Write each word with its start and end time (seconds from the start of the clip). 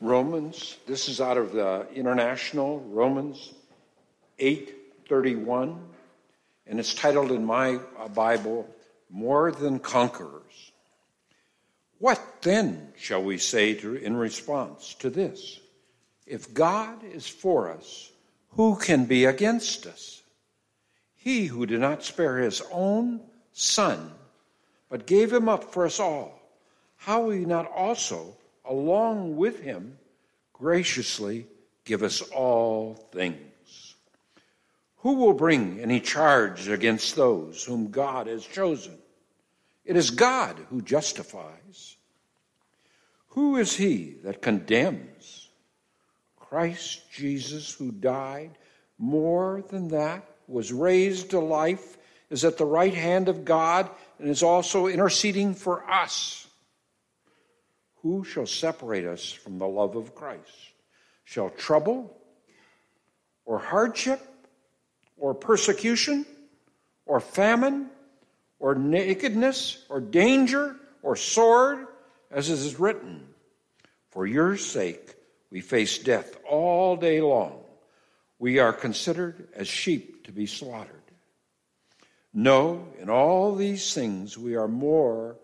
Romans, 0.00 0.76
this 0.86 1.08
is 1.08 1.20
out 1.20 1.38
of 1.38 1.52
the 1.52 1.86
International, 1.94 2.80
Romans 2.80 3.54
8:31, 4.38 5.78
and 6.66 6.78
it's 6.78 6.94
titled 6.94 7.32
in 7.32 7.44
my 7.44 7.80
uh, 7.98 8.08
Bible, 8.08 8.68
More 9.08 9.52
Than 9.52 9.78
Conquerors. 9.78 10.72
What 11.98 12.20
then 12.42 12.92
shall 12.98 13.22
we 13.22 13.38
say 13.38 13.72
to, 13.74 13.94
in 13.94 14.16
response 14.16 14.94
to 14.98 15.08
this? 15.08 15.60
If 16.26 16.52
God 16.52 17.02
is 17.02 17.26
for 17.26 17.70
us, 17.70 18.10
who 18.50 18.76
can 18.76 19.06
be 19.06 19.24
against 19.24 19.86
us? 19.86 20.22
He 21.14 21.46
who 21.46 21.64
did 21.64 21.80
not 21.80 22.04
spare 22.04 22.38
his 22.38 22.60
own 22.70 23.20
son, 23.52 24.12
but 24.90 25.06
gave 25.06 25.32
him 25.32 25.48
up 25.48 25.72
for 25.72 25.86
us 25.86 25.98
all, 25.98 26.38
how 26.96 27.22
will 27.22 27.30
he 27.30 27.46
not 27.46 27.70
also, 27.72 28.36
along 28.68 29.36
with 29.36 29.60
him, 29.60 29.98
graciously 30.52 31.46
give 31.84 32.02
us 32.02 32.20
all 32.22 32.94
things? 33.12 33.94
Who 34.98 35.14
will 35.14 35.34
bring 35.34 35.80
any 35.80 36.00
charge 36.00 36.68
against 36.68 37.14
those 37.14 37.64
whom 37.64 37.90
God 37.90 38.26
has 38.26 38.44
chosen? 38.44 38.98
It 39.84 39.96
is 39.96 40.10
God 40.10 40.58
who 40.68 40.82
justifies. 40.82 41.96
Who 43.28 43.56
is 43.56 43.76
he 43.76 44.16
that 44.24 44.42
condemns? 44.42 45.48
Christ 46.36 47.02
Jesus, 47.12 47.72
who 47.74 47.92
died, 47.92 48.58
more 48.98 49.62
than 49.68 49.88
that, 49.88 50.28
was 50.48 50.72
raised 50.72 51.30
to 51.30 51.38
life, 51.38 51.98
is 52.30 52.44
at 52.44 52.56
the 52.56 52.64
right 52.64 52.94
hand 52.94 53.28
of 53.28 53.44
God, 53.44 53.90
and 54.18 54.28
is 54.28 54.42
also 54.42 54.86
interceding 54.86 55.54
for 55.54 55.88
us. 55.88 56.45
Who 58.06 58.22
shall 58.22 58.46
separate 58.46 59.04
us 59.04 59.32
from 59.32 59.58
the 59.58 59.66
love 59.66 59.96
of 59.96 60.14
Christ? 60.14 60.74
Shall 61.24 61.50
trouble, 61.50 62.16
or 63.44 63.58
hardship, 63.58 64.20
or 65.16 65.34
persecution, 65.34 66.24
or 67.04 67.18
famine, 67.18 67.90
or 68.60 68.76
nakedness, 68.76 69.84
or 69.88 70.00
danger, 70.00 70.76
or 71.02 71.16
sword, 71.16 71.88
as 72.30 72.48
it 72.48 72.52
is 72.52 72.78
written, 72.78 73.26
For 74.10 74.24
your 74.24 74.56
sake 74.56 75.16
we 75.50 75.60
face 75.60 75.98
death 75.98 76.38
all 76.48 76.96
day 76.96 77.20
long. 77.20 77.58
We 78.38 78.60
are 78.60 78.72
considered 78.72 79.48
as 79.52 79.66
sheep 79.66 80.22
to 80.26 80.32
be 80.32 80.46
slaughtered. 80.46 80.94
No, 82.32 82.86
in 83.00 83.10
all 83.10 83.56
these 83.56 83.92
things 83.92 84.38
we 84.38 84.54
are 84.54 84.68
more 84.68 85.38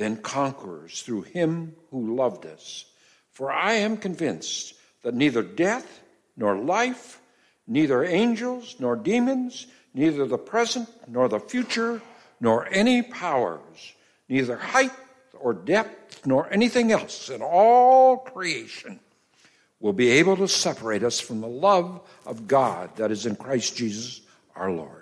than 0.00 0.16
conquerors 0.16 1.02
through 1.02 1.20
him 1.20 1.76
who 1.90 2.16
loved 2.16 2.46
us. 2.46 2.86
For 3.32 3.52
I 3.52 3.74
am 3.74 3.98
convinced 3.98 4.72
that 5.02 5.12
neither 5.12 5.42
death 5.42 6.00
nor 6.38 6.56
life, 6.56 7.20
neither 7.66 8.02
angels 8.02 8.76
nor 8.78 8.96
demons, 8.96 9.66
neither 9.92 10.24
the 10.24 10.38
present 10.38 10.88
nor 11.06 11.28
the 11.28 11.38
future, 11.38 12.00
nor 12.40 12.66
any 12.68 13.02
powers, 13.02 13.92
neither 14.26 14.56
height 14.56 14.92
or 15.38 15.52
depth 15.52 16.26
nor 16.26 16.50
anything 16.50 16.92
else 16.92 17.28
in 17.28 17.42
all 17.42 18.16
creation 18.16 18.98
will 19.80 19.92
be 19.92 20.08
able 20.12 20.38
to 20.38 20.48
separate 20.48 21.02
us 21.02 21.20
from 21.20 21.42
the 21.42 21.46
love 21.46 22.00
of 22.24 22.48
God 22.48 22.96
that 22.96 23.10
is 23.10 23.26
in 23.26 23.36
Christ 23.36 23.76
Jesus 23.76 24.22
our 24.56 24.72
Lord. 24.72 24.99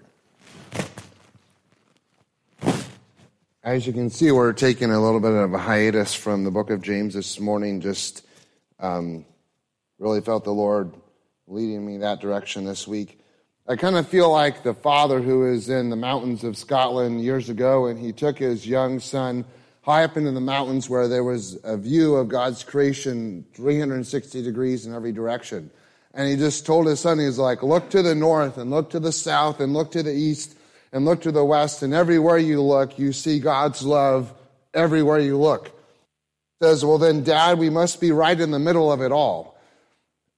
As 3.69 3.87
you 3.87 3.93
can 3.93 4.09
see, 4.09 4.33
we're 4.33 4.55
taking 4.55 4.91
a 4.91 4.99
little 4.99 5.21
bit 5.21 5.35
of 5.35 5.53
a 5.53 5.59
hiatus 5.59 6.15
from 6.15 6.43
the 6.43 6.51
book 6.51 6.71
of 6.71 6.81
James 6.81 7.13
this 7.13 7.39
morning. 7.39 7.83
Just 7.83 8.25
um, 8.81 9.27
really 9.99 10.23
felt 10.23 10.45
the 10.45 10.55
Lord 10.55 10.95
leading 11.47 11.85
me 11.85 11.99
that 11.99 12.19
direction 12.19 12.65
this 12.65 12.89
week. 12.89 13.21
I 13.69 13.77
kind 13.77 13.97
of 13.97 14.09
feel 14.09 14.33
like 14.33 14.63
the 14.63 14.73
father 14.73 15.21
who 15.21 15.45
is 15.53 15.69
in 15.69 15.91
the 15.91 15.97
mountains 15.97 16.45
of 16.45 16.57
Scotland 16.57 17.23
years 17.23 17.51
ago, 17.51 17.89
and 17.89 18.01
he 18.01 18.11
took 18.11 18.39
his 18.39 18.67
young 18.67 19.01
son 19.01 19.45
high 19.83 20.03
up 20.03 20.17
into 20.17 20.31
the 20.31 20.41
mountains 20.41 20.89
where 20.89 21.07
there 21.07 21.25
was 21.25 21.59
a 21.63 21.77
view 21.77 22.17
of 22.17 22.29
God's 22.29 22.65
creation 22.65 23.45
360 23.53 24.43
degrees 24.43 24.87
in 24.87 24.95
every 24.95 25.13
direction. 25.13 25.71
And 26.15 26.27
he 26.27 26.37
just 26.37 26.65
told 26.65 26.87
his 26.87 27.01
son, 27.01 27.19
he's 27.19 27.39
like, 27.39 27.63
look 27.63 27.91
to 27.91 28.01
the 28.01 28.15
north 28.15 28.57
and 28.57 28.71
look 28.71 28.89
to 28.93 28.99
the 28.99 29.13
south 29.13 29.61
and 29.61 29.75
look 29.75 29.91
to 29.91 30.03
the 30.03 30.15
east 30.15 30.55
and 30.93 31.05
look 31.05 31.23
to 31.23 31.33
the 31.33 31.45
west, 31.45 31.83
and 31.83 31.93
everywhere 31.93 32.39
you 32.39 32.63
look, 32.63 32.99
you 32.99 33.13
see 33.13 33.39
God's 33.39 33.83
love 33.83 34.33
everywhere 34.73 35.19
you 35.19 35.37
look. 35.37 35.71
Says, 36.63 36.85
well, 36.85 36.99
then, 36.99 37.23
Dad, 37.23 37.59
we 37.59 37.71
must 37.71 38.01
be 38.01 38.11
right 38.11 38.39
in 38.39 38.51
the 38.51 38.59
middle 38.59 38.91
of 38.91 39.01
it 39.01 39.13
all. 39.13 39.59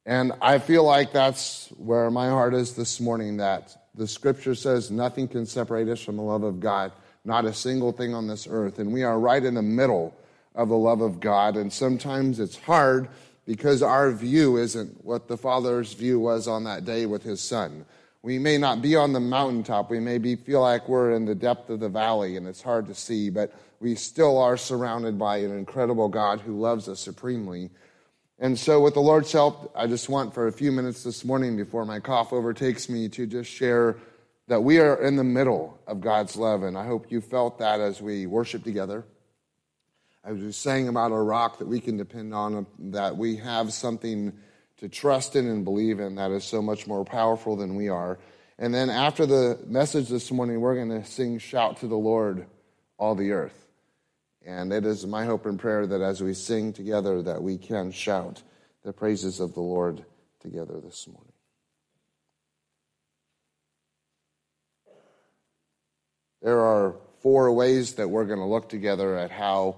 And 0.04 0.32
I 0.40 0.58
feel 0.58 0.84
like 0.84 1.12
that's 1.12 1.68
where 1.76 2.10
my 2.10 2.28
heart 2.28 2.54
is 2.54 2.74
this 2.74 3.00
morning 3.00 3.36
that 3.38 3.76
the 3.94 4.08
scripture 4.08 4.54
says 4.54 4.90
nothing 4.90 5.28
can 5.28 5.46
separate 5.46 5.88
us 5.88 6.00
from 6.00 6.16
the 6.16 6.22
love 6.22 6.42
of 6.42 6.58
God, 6.60 6.92
not 7.24 7.44
a 7.44 7.52
single 7.52 7.92
thing 7.92 8.14
on 8.14 8.26
this 8.26 8.46
earth. 8.50 8.78
And 8.78 8.92
we 8.92 9.02
are 9.02 9.18
right 9.18 9.44
in 9.44 9.54
the 9.54 9.62
middle 9.62 10.14
of 10.54 10.68
the 10.68 10.76
love 10.76 11.00
of 11.00 11.20
God. 11.20 11.56
And 11.56 11.72
sometimes 11.72 12.40
it's 12.40 12.58
hard 12.58 13.08
because 13.46 13.82
our 13.82 14.10
view 14.10 14.56
isn't 14.56 15.04
what 15.04 15.28
the 15.28 15.36
Father's 15.36 15.92
view 15.92 16.18
was 16.18 16.48
on 16.48 16.64
that 16.64 16.84
day 16.84 17.06
with 17.06 17.22
his 17.22 17.40
son. 17.40 17.84
We 18.22 18.38
may 18.38 18.58
not 18.58 18.82
be 18.82 18.96
on 18.96 19.12
the 19.12 19.20
mountaintop. 19.20 19.90
We 19.90 20.00
may 20.00 20.18
be, 20.18 20.36
feel 20.36 20.60
like 20.60 20.88
we're 20.88 21.12
in 21.12 21.24
the 21.24 21.34
depth 21.34 21.70
of 21.70 21.80
the 21.80 21.88
valley 21.88 22.36
and 22.36 22.46
it's 22.46 22.60
hard 22.60 22.86
to 22.88 22.94
see, 22.94 23.30
but 23.30 23.54
we 23.80 23.94
still 23.94 24.36
are 24.38 24.58
surrounded 24.58 25.18
by 25.18 25.38
an 25.38 25.56
incredible 25.56 26.08
God 26.08 26.40
who 26.40 26.60
loves 26.60 26.88
us 26.88 27.00
supremely. 27.00 27.70
And 28.38 28.58
so, 28.58 28.80
with 28.80 28.94
the 28.94 29.00
Lord's 29.00 29.32
help, 29.32 29.72
I 29.74 29.86
just 29.86 30.08
want 30.08 30.34
for 30.34 30.46
a 30.46 30.52
few 30.52 30.72
minutes 30.72 31.02
this 31.02 31.24
morning 31.24 31.56
before 31.56 31.84
my 31.84 32.00
cough 32.00 32.32
overtakes 32.32 32.88
me 32.88 33.08
to 33.10 33.26
just 33.26 33.50
share 33.50 33.96
that 34.48 34.62
we 34.62 34.78
are 34.78 35.00
in 35.02 35.16
the 35.16 35.24
middle 35.24 35.78
of 35.86 36.00
God's 36.00 36.36
love. 36.36 36.62
And 36.62 36.76
I 36.76 36.86
hope 36.86 37.10
you 37.10 37.20
felt 37.20 37.58
that 37.58 37.80
as 37.80 38.02
we 38.02 38.26
worship 38.26 38.64
together. 38.64 39.04
I 40.24 40.32
was 40.32 40.40
just 40.40 40.60
saying 40.60 40.88
about 40.88 41.12
a 41.12 41.16
rock 41.16 41.58
that 41.58 41.68
we 41.68 41.80
can 41.80 41.96
depend 41.96 42.34
on, 42.34 42.66
that 42.78 43.16
we 43.16 43.36
have 43.36 43.72
something 43.72 44.32
to 44.80 44.88
trust 44.88 45.36
in 45.36 45.46
and 45.46 45.64
believe 45.64 46.00
in 46.00 46.14
that 46.16 46.30
is 46.30 46.42
so 46.42 46.60
much 46.60 46.86
more 46.86 47.04
powerful 47.04 47.54
than 47.54 47.76
we 47.76 47.88
are. 47.88 48.18
And 48.58 48.74
then 48.74 48.88
after 48.90 49.26
the 49.26 49.58
message 49.66 50.08
this 50.08 50.30
morning, 50.30 50.60
we're 50.60 50.74
going 50.74 51.02
to 51.02 51.04
sing 51.04 51.38
Shout 51.38 51.78
to 51.78 51.86
the 51.86 51.96
Lord, 51.96 52.46
all 52.98 53.14
the 53.14 53.32
earth. 53.32 53.66
And 54.44 54.72
it 54.72 54.86
is 54.86 55.06
my 55.06 55.26
hope 55.26 55.44
and 55.44 55.58
prayer 55.58 55.86
that 55.86 56.00
as 56.00 56.22
we 56.22 56.32
sing 56.32 56.72
together 56.72 57.22
that 57.22 57.42
we 57.42 57.58
can 57.58 57.92
shout 57.92 58.42
the 58.82 58.92
praises 58.92 59.38
of 59.38 59.52
the 59.52 59.60
Lord 59.60 60.02
together 60.40 60.80
this 60.82 61.06
morning. 61.06 61.32
There 66.40 66.60
are 66.60 66.96
four 67.20 67.52
ways 67.52 67.94
that 67.94 68.08
we're 68.08 68.24
going 68.24 68.38
to 68.38 68.46
look 68.46 68.70
together 68.70 69.18
at 69.18 69.30
how 69.30 69.76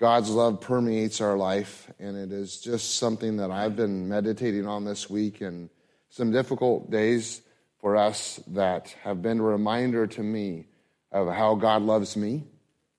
God's 0.00 0.30
love 0.30 0.62
permeates 0.62 1.20
our 1.20 1.36
life, 1.36 1.86
and 1.98 2.16
it 2.16 2.32
is 2.32 2.58
just 2.58 2.96
something 2.96 3.36
that 3.36 3.50
I've 3.50 3.76
been 3.76 4.08
meditating 4.08 4.66
on 4.66 4.82
this 4.86 5.10
week 5.10 5.42
and 5.42 5.68
some 6.08 6.32
difficult 6.32 6.90
days 6.90 7.42
for 7.82 7.98
us 7.98 8.40
that 8.46 8.96
have 9.02 9.20
been 9.20 9.40
a 9.40 9.42
reminder 9.42 10.06
to 10.06 10.22
me 10.22 10.64
of 11.12 11.28
how 11.28 11.54
God 11.54 11.82
loves 11.82 12.16
me. 12.16 12.44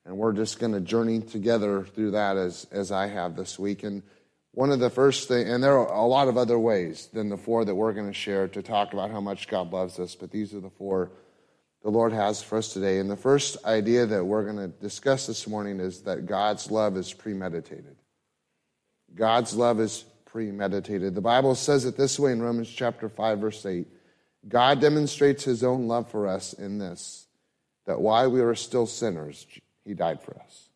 And 0.06 0.16
we're 0.16 0.34
just 0.34 0.60
going 0.60 0.74
to 0.74 0.80
journey 0.80 1.22
together 1.22 1.86
through 1.86 2.12
that 2.12 2.38
as, 2.38 2.68
as 2.72 2.92
I 2.92 3.08
have 3.08 3.36
this 3.36 3.58
week. 3.58 3.82
And 3.82 4.04
one 4.52 4.72
of 4.72 4.80
the 4.80 4.92
first 4.92 5.28
things, 5.28 5.50
and 5.50 5.64
there 5.64 5.80
are 5.80 5.92
a 5.92 6.06
lot 6.06 6.28
of 6.28 6.38
other 6.38 6.60
ways 6.60 7.10
than 7.12 7.30
the 7.30 7.38
four 7.38 7.66
that 7.66 7.74
we're 7.74 7.94
going 7.94 8.10
to 8.10 8.14
share 8.14 8.48
to 8.50 8.62
talk 8.62 8.94
about 8.94 9.10
how 9.10 9.22
much 9.22 9.48
God 9.48 9.74
loves 9.74 9.98
us, 9.98 10.14
but 10.14 10.30
these 10.30 10.54
are 10.54 10.60
the 10.60 10.70
four 10.70 11.10
the 11.84 11.90
Lord 11.90 12.14
has 12.14 12.44
for 12.44 12.58
us 12.58 12.74
today. 12.74 13.00
And 13.00 13.10
the 13.10 13.18
first 13.18 13.64
idea 13.66 14.06
that 14.06 14.24
we're 14.24 14.44
going 14.44 14.58
to 14.58 14.68
discuss 14.68 15.28
this 15.28 15.48
morning 15.48 15.80
is 15.80 16.02
that 16.02 16.26
God's 16.26 16.70
love 16.70 16.96
is 16.96 17.12
premeditated. 17.12 17.96
God's 19.16 19.56
love 19.56 19.80
is 19.80 20.06
premeditated. 20.26 21.16
The 21.16 21.22
Bible 21.22 21.56
says 21.56 21.86
it 21.86 21.98
this 21.98 22.20
way 22.20 22.32
in 22.32 22.42
Romans 22.42 22.70
chapter 22.70 23.10
5 23.10 23.40
verse 23.40 23.66
8. 23.66 23.88
God 24.48 24.80
demonstrates 24.80 25.44
his 25.44 25.64
own 25.64 25.88
love 25.88 26.10
for 26.10 26.28
us 26.28 26.54
in 26.54 26.78
this 26.78 27.28
that 27.86 28.00
while 28.00 28.30
we 28.30 28.42
were 28.42 28.56
still 28.56 28.86
sinners, 28.86 29.46
he 29.84 29.94
died 29.94 30.22
for 30.22 30.40
us. 30.40 30.70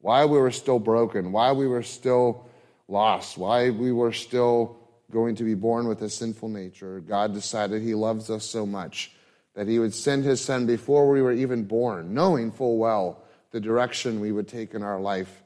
While 0.00 0.30
we 0.30 0.38
were 0.38 0.50
still 0.50 0.78
broken, 0.78 1.32
while 1.32 1.54
we 1.54 1.66
were 1.66 1.82
still 1.82 2.48
lost, 2.88 3.36
while 3.36 3.70
we 3.72 3.92
were 3.92 4.12
still 4.12 4.78
going 5.10 5.36
to 5.36 5.44
be 5.44 5.54
born 5.54 5.86
with 5.86 6.00
a 6.02 6.08
sinful 6.08 6.48
nature, 6.48 7.00
God 7.00 7.34
decided 7.34 7.82
he 7.82 7.94
loves 7.94 8.30
us 8.30 8.44
so 8.44 8.64
much 8.64 9.12
that 9.54 9.68
he 9.68 9.78
would 9.78 9.94
send 9.94 10.24
his 10.24 10.40
son 10.40 10.66
before 10.66 11.10
we 11.10 11.22
were 11.22 11.32
even 11.32 11.64
born, 11.64 12.14
knowing 12.14 12.52
full 12.52 12.78
well 12.78 13.22
the 13.50 13.60
direction 13.60 14.20
we 14.20 14.32
would 14.32 14.48
take 14.48 14.74
in 14.74 14.82
our 14.82 15.00
life, 15.00 15.42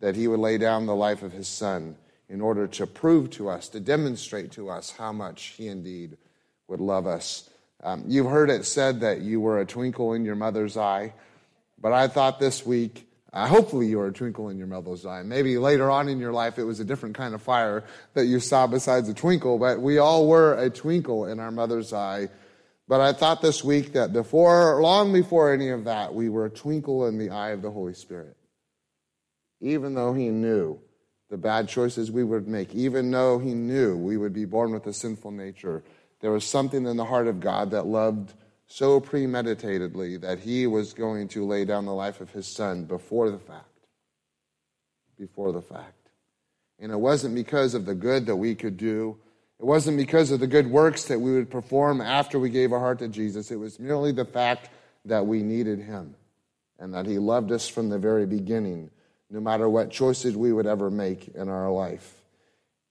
that 0.00 0.16
he 0.16 0.28
would 0.28 0.40
lay 0.40 0.58
down 0.58 0.86
the 0.86 0.94
life 0.94 1.22
of 1.22 1.32
his 1.32 1.48
son 1.48 1.96
in 2.28 2.40
order 2.40 2.66
to 2.66 2.86
prove 2.86 3.30
to 3.30 3.48
us, 3.48 3.68
to 3.68 3.80
demonstrate 3.80 4.52
to 4.52 4.68
us 4.68 4.90
how 4.90 5.12
much 5.12 5.54
he 5.56 5.68
indeed 5.68 6.16
would 6.68 6.80
love 6.80 7.06
us. 7.06 7.48
Um, 7.82 8.04
you've 8.06 8.30
heard 8.30 8.50
it 8.50 8.64
said 8.64 9.00
that 9.00 9.20
you 9.20 9.40
were 9.40 9.60
a 9.60 9.66
twinkle 9.66 10.12
in 10.12 10.24
your 10.24 10.36
mother's 10.36 10.76
eye, 10.76 11.14
but 11.80 11.92
I 11.92 12.08
thought 12.08 12.38
this 12.38 12.66
week 12.66 13.04
Uh, 13.32 13.46
hopefully, 13.46 13.86
you 13.86 13.98
were 13.98 14.06
a 14.06 14.12
twinkle 14.12 14.48
in 14.48 14.56
your 14.56 14.66
mother's 14.66 15.04
eye. 15.04 15.22
Maybe 15.22 15.58
later 15.58 15.90
on 15.90 16.08
in 16.08 16.18
your 16.18 16.32
life, 16.32 16.58
it 16.58 16.64
was 16.64 16.80
a 16.80 16.84
different 16.84 17.14
kind 17.14 17.34
of 17.34 17.42
fire 17.42 17.84
that 18.14 18.24
you 18.24 18.40
saw 18.40 18.66
besides 18.66 19.10
a 19.10 19.14
twinkle, 19.14 19.58
but 19.58 19.78
we 19.78 19.98
all 19.98 20.26
were 20.26 20.54
a 20.54 20.70
twinkle 20.70 21.26
in 21.26 21.38
our 21.38 21.50
mother's 21.50 21.92
eye. 21.92 22.30
But 22.88 23.00
I 23.00 23.12
thought 23.12 23.42
this 23.42 23.64
week 23.64 23.92
that 23.94 24.12
before, 24.12 24.80
long 24.80 25.12
before 25.12 25.52
any 25.52 25.70
of 25.70 25.84
that, 25.84 26.14
we 26.14 26.28
were 26.28 26.46
a 26.46 26.50
twinkle 26.50 27.06
in 27.06 27.18
the 27.18 27.30
eye 27.30 27.50
of 27.50 27.62
the 27.62 27.70
Holy 27.70 27.94
Spirit. 27.94 28.36
Even 29.60 29.94
though 29.94 30.12
He 30.12 30.28
knew 30.28 30.78
the 31.28 31.36
bad 31.36 31.68
choices 31.68 32.12
we 32.12 32.22
would 32.22 32.46
make, 32.46 32.74
even 32.74 33.10
though 33.10 33.38
He 33.38 33.54
knew 33.54 33.96
we 33.96 34.16
would 34.16 34.32
be 34.32 34.44
born 34.44 34.72
with 34.72 34.86
a 34.86 34.92
sinful 34.92 35.32
nature, 35.32 35.82
there 36.20 36.30
was 36.30 36.44
something 36.44 36.86
in 36.86 36.96
the 36.96 37.04
heart 37.04 37.26
of 37.26 37.40
God 37.40 37.72
that 37.72 37.86
loved 37.86 38.34
so 38.66 39.00
premeditatedly 39.00 40.16
that 40.18 40.40
he 40.40 40.66
was 40.66 40.92
going 40.92 41.28
to 41.28 41.46
lay 41.46 41.64
down 41.64 41.84
the 41.84 41.94
life 41.94 42.20
of 42.20 42.30
his 42.30 42.46
son 42.46 42.84
before 42.84 43.30
the 43.30 43.38
fact. 43.38 43.64
Before 45.18 45.52
the 45.52 45.62
fact. 45.62 46.10
And 46.78 46.92
it 46.92 46.98
wasn't 46.98 47.34
because 47.34 47.74
of 47.74 47.86
the 47.86 47.94
good 47.94 48.26
that 48.26 48.36
we 48.36 48.54
could 48.54 48.76
do. 48.76 49.18
It 49.58 49.64
wasn't 49.64 49.96
because 49.96 50.30
of 50.30 50.40
the 50.40 50.46
good 50.46 50.66
works 50.66 51.04
that 51.04 51.18
we 51.18 51.32
would 51.32 51.50
perform 51.50 52.00
after 52.00 52.38
we 52.38 52.50
gave 52.50 52.72
our 52.72 52.78
heart 52.78 52.98
to 52.98 53.08
Jesus. 53.08 53.50
It 53.50 53.56
was 53.56 53.78
merely 53.78 54.12
the 54.12 54.24
fact 54.24 54.68
that 55.06 55.26
we 55.26 55.42
needed 55.42 55.80
him 55.80 56.14
and 56.78 56.92
that 56.92 57.06
he 57.06 57.18
loved 57.18 57.52
us 57.52 57.66
from 57.66 57.88
the 57.88 57.98
very 57.98 58.26
beginning, 58.26 58.90
no 59.30 59.40
matter 59.40 59.68
what 59.68 59.90
choices 59.90 60.36
we 60.36 60.52
would 60.52 60.66
ever 60.66 60.90
make 60.90 61.28
in 61.28 61.48
our 61.48 61.70
life. 61.70 62.20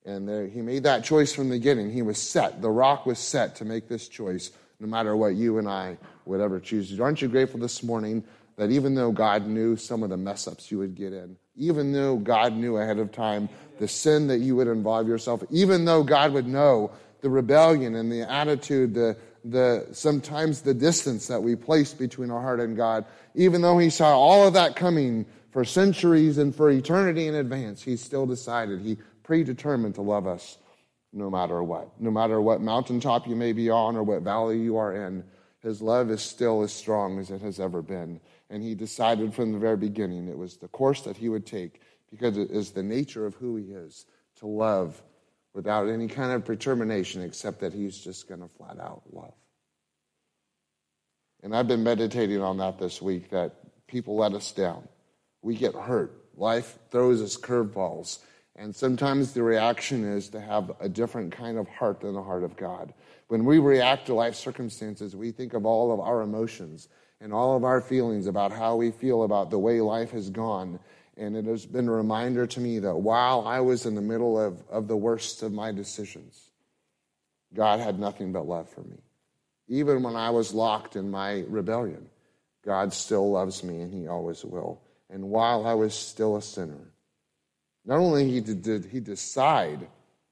And 0.05 0.27
there, 0.27 0.47
he 0.47 0.61
made 0.61 0.83
that 0.83 1.03
choice 1.03 1.33
from 1.33 1.49
the 1.49 1.55
beginning. 1.55 1.91
He 1.91 2.01
was 2.01 2.19
set, 2.19 2.61
the 2.61 2.69
rock 2.69 3.05
was 3.05 3.19
set 3.19 3.55
to 3.57 3.65
make 3.65 3.87
this 3.87 4.07
choice 4.07 4.51
no 4.79 4.87
matter 4.87 5.15
what 5.15 5.35
you 5.35 5.57
and 5.59 5.69
I 5.69 5.97
would 6.25 6.41
ever 6.41 6.59
choose. 6.59 6.99
Aren't 6.99 7.21
you 7.21 7.27
grateful 7.27 7.59
this 7.59 7.83
morning 7.83 8.23
that 8.57 8.71
even 8.71 8.95
though 8.95 9.11
God 9.11 9.47
knew 9.47 9.75
some 9.75 10.03
of 10.03 10.09
the 10.09 10.17
mess 10.17 10.47
ups 10.47 10.71
you 10.71 10.77
would 10.79 10.95
get 10.95 11.13
in, 11.13 11.37
even 11.55 11.91
though 11.91 12.17
God 12.17 12.53
knew 12.53 12.77
ahead 12.77 12.99
of 12.99 13.11
time 13.11 13.49
the 13.79 13.87
sin 13.87 14.27
that 14.27 14.39
you 14.39 14.55
would 14.55 14.67
involve 14.67 15.07
yourself, 15.07 15.43
even 15.49 15.85
though 15.85 16.03
God 16.03 16.33
would 16.33 16.47
know 16.47 16.91
the 17.21 17.29
rebellion 17.29 17.95
and 17.95 18.11
the 18.11 18.21
attitude, 18.21 18.93
the, 18.93 19.17
the 19.43 19.87
sometimes 19.91 20.61
the 20.61 20.73
distance 20.73 21.27
that 21.27 21.41
we 21.41 21.55
place 21.55 21.93
between 21.93 22.31
our 22.31 22.41
heart 22.41 22.59
and 22.59 22.77
God, 22.77 23.05
even 23.33 23.61
though 23.61 23.77
He 23.77 23.89
saw 23.89 24.17
all 24.17 24.47
of 24.47 24.53
that 24.53 24.75
coming 24.75 25.25
for 25.51 25.65
centuries 25.65 26.37
and 26.37 26.55
for 26.55 26.69
eternity 26.69 27.27
in 27.27 27.35
advance, 27.35 27.81
He 27.81 27.97
still 27.97 28.25
decided, 28.25 28.81
He 28.81 28.97
predetermined 29.23 29.95
to 29.95 30.01
love 30.01 30.27
us 30.27 30.57
no 31.11 31.29
matter 31.29 31.63
what. 31.63 31.89
No 31.99 32.11
matter 32.11 32.39
what 32.41 32.61
mountaintop 32.61 33.27
you 33.27 33.35
may 33.35 33.53
be 33.53 33.69
on 33.69 33.95
or 33.95 34.03
what 34.03 34.21
valley 34.21 34.59
you 34.59 34.77
are 34.77 34.93
in, 34.93 35.23
his 35.61 35.81
love 35.81 36.11
is 36.11 36.21
still 36.21 36.61
as 36.61 36.71
strong 36.71 37.17
as 37.17 37.31
it 37.31 37.41
has 37.41 37.59
ever 37.59 37.81
been. 37.81 38.19
And 38.49 38.61
he 38.61 38.75
decided 38.75 39.33
from 39.33 39.51
the 39.51 39.59
very 39.59 39.77
beginning 39.77 40.27
it 40.27 40.37
was 40.37 40.57
the 40.57 40.67
course 40.67 41.01
that 41.01 41.17
he 41.17 41.29
would 41.29 41.45
take 41.45 41.81
because 42.11 42.37
it 42.37 42.51
is 42.51 42.71
the 42.71 42.83
nature 42.83 43.25
of 43.25 43.35
who 43.35 43.55
he 43.55 43.65
is 43.65 44.05
to 44.37 44.47
love 44.47 45.01
without 45.53 45.87
any 45.87 46.07
kind 46.07 46.31
of 46.31 46.45
determination 46.45 47.21
except 47.21 47.59
that 47.61 47.73
he's 47.73 47.97
just 47.97 48.27
going 48.27 48.41
to 48.41 48.47
flat 48.47 48.79
out 48.79 49.01
love. 49.11 49.33
And 51.41 51.55
I've 51.55 51.67
been 51.67 51.83
meditating 51.83 52.41
on 52.41 52.57
that 52.57 52.79
this 52.79 53.01
week 53.01 53.29
that 53.29 53.55
people 53.87 54.15
let 54.15 54.33
us 54.33 54.51
down. 54.51 54.87
We 55.41 55.55
get 55.55 55.73
hurt. 55.73 56.13
Life 56.35 56.77
throws 56.91 57.21
us 57.21 57.37
curveballs 57.37 58.19
and 58.55 58.73
sometimes 58.73 59.33
the 59.33 59.43
reaction 59.43 60.05
is 60.05 60.29
to 60.29 60.39
have 60.39 60.71
a 60.79 60.87
different 60.87 61.33
kind 61.33 61.57
of 61.57 61.67
heart 61.67 61.99
than 62.01 62.13
the 62.13 62.23
heart 62.23 62.43
of 62.43 62.55
God. 62.55 62.93
When 63.27 63.43
we 63.43 63.59
react 63.59 64.05
to 64.05 64.13
life 64.13 64.35
circumstances, 64.35 65.15
we 65.15 65.31
think 65.31 65.53
of 65.53 65.65
all 65.65 65.91
of 65.91 65.99
our 65.99 66.21
emotions 66.21 66.87
and 67.21 67.33
all 67.33 67.55
of 67.55 67.63
our 67.63 67.81
feelings 67.81 68.27
about 68.27 68.51
how 68.51 68.75
we 68.75 68.91
feel 68.91 69.23
about 69.23 69.49
the 69.49 69.59
way 69.59 69.81
life 69.81 70.11
has 70.11 70.29
gone. 70.29 70.79
And 71.17 71.35
it 71.35 71.45
has 71.45 71.65
been 71.65 71.87
a 71.87 71.91
reminder 71.91 72.45
to 72.45 72.59
me 72.59 72.79
that 72.79 72.95
while 72.95 73.47
I 73.47 73.61
was 73.61 73.85
in 73.85 73.95
the 73.95 74.01
middle 74.01 74.39
of, 74.39 74.61
of 74.69 74.87
the 74.87 74.97
worst 74.97 75.43
of 75.43 75.53
my 75.53 75.71
decisions, 75.71 76.51
God 77.53 77.79
had 77.79 77.99
nothing 77.99 78.33
but 78.33 78.47
love 78.47 78.69
for 78.69 78.81
me. 78.81 78.97
Even 79.67 80.03
when 80.03 80.15
I 80.15 80.29
was 80.29 80.53
locked 80.53 80.95
in 80.95 81.09
my 81.09 81.45
rebellion, 81.47 82.09
God 82.63 82.91
still 82.93 83.31
loves 83.31 83.63
me 83.63 83.81
and 83.81 83.93
He 83.93 84.07
always 84.07 84.43
will. 84.43 84.81
And 85.09 85.29
while 85.29 85.65
I 85.65 85.73
was 85.73 85.93
still 85.93 86.35
a 86.35 86.41
sinner, 86.41 86.91
not 87.85 87.99
only 87.99 88.41
did 88.41 88.85
he 88.85 88.99
decide 88.99 89.87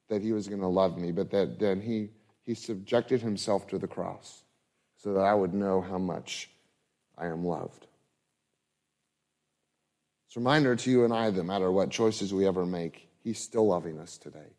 that 0.10 0.22
he 0.22 0.32
was 0.32 0.48
going 0.48 0.62
to 0.62 0.68
love 0.68 0.98
me, 0.98 1.12
but 1.12 1.30
that 1.32 1.60
then 1.60 1.80
he, 1.80 2.10
he 2.42 2.56
subjected 2.56 3.22
himself 3.22 3.68
to 3.68 3.78
the 3.78 3.88
cross 3.88 4.44
so 4.98 5.14
that 5.14 5.22
I 5.22 5.34
would 5.34 5.54
know 5.54 5.82
how 5.82 5.98
much 5.98 6.50
I 7.24 7.28
am 7.28 7.46
loved. 7.46 7.88
It's 10.28 10.36
a 10.36 10.40
reminder 10.40 10.76
to 10.76 10.92
you 10.92 11.06
and 11.06 11.14
I 11.14 11.30
that 11.30 11.38
no 11.38 11.44
matter 11.44 11.72
what 11.72 11.90
choices 11.90 12.34
we 12.34 12.46
ever 12.46 12.66
make, 12.66 13.08
he's 13.24 13.40
still 13.40 13.68
loving 13.68 13.98
us 13.98 14.18
today. 14.18 14.58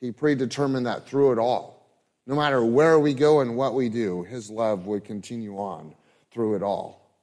He 0.00 0.12
predetermined 0.12 0.86
that 0.86 1.08
through 1.08 1.32
it 1.32 1.38
all. 1.38 1.88
No 2.26 2.36
matter 2.36 2.64
where 2.64 2.98
we 3.00 3.12
go 3.12 3.40
and 3.40 3.56
what 3.56 3.74
we 3.74 3.88
do, 3.88 4.22
his 4.22 4.50
love 4.50 4.86
would 4.86 5.04
continue 5.04 5.58
on 5.58 5.94
through 6.30 6.54
it 6.54 6.62
all. 6.62 7.18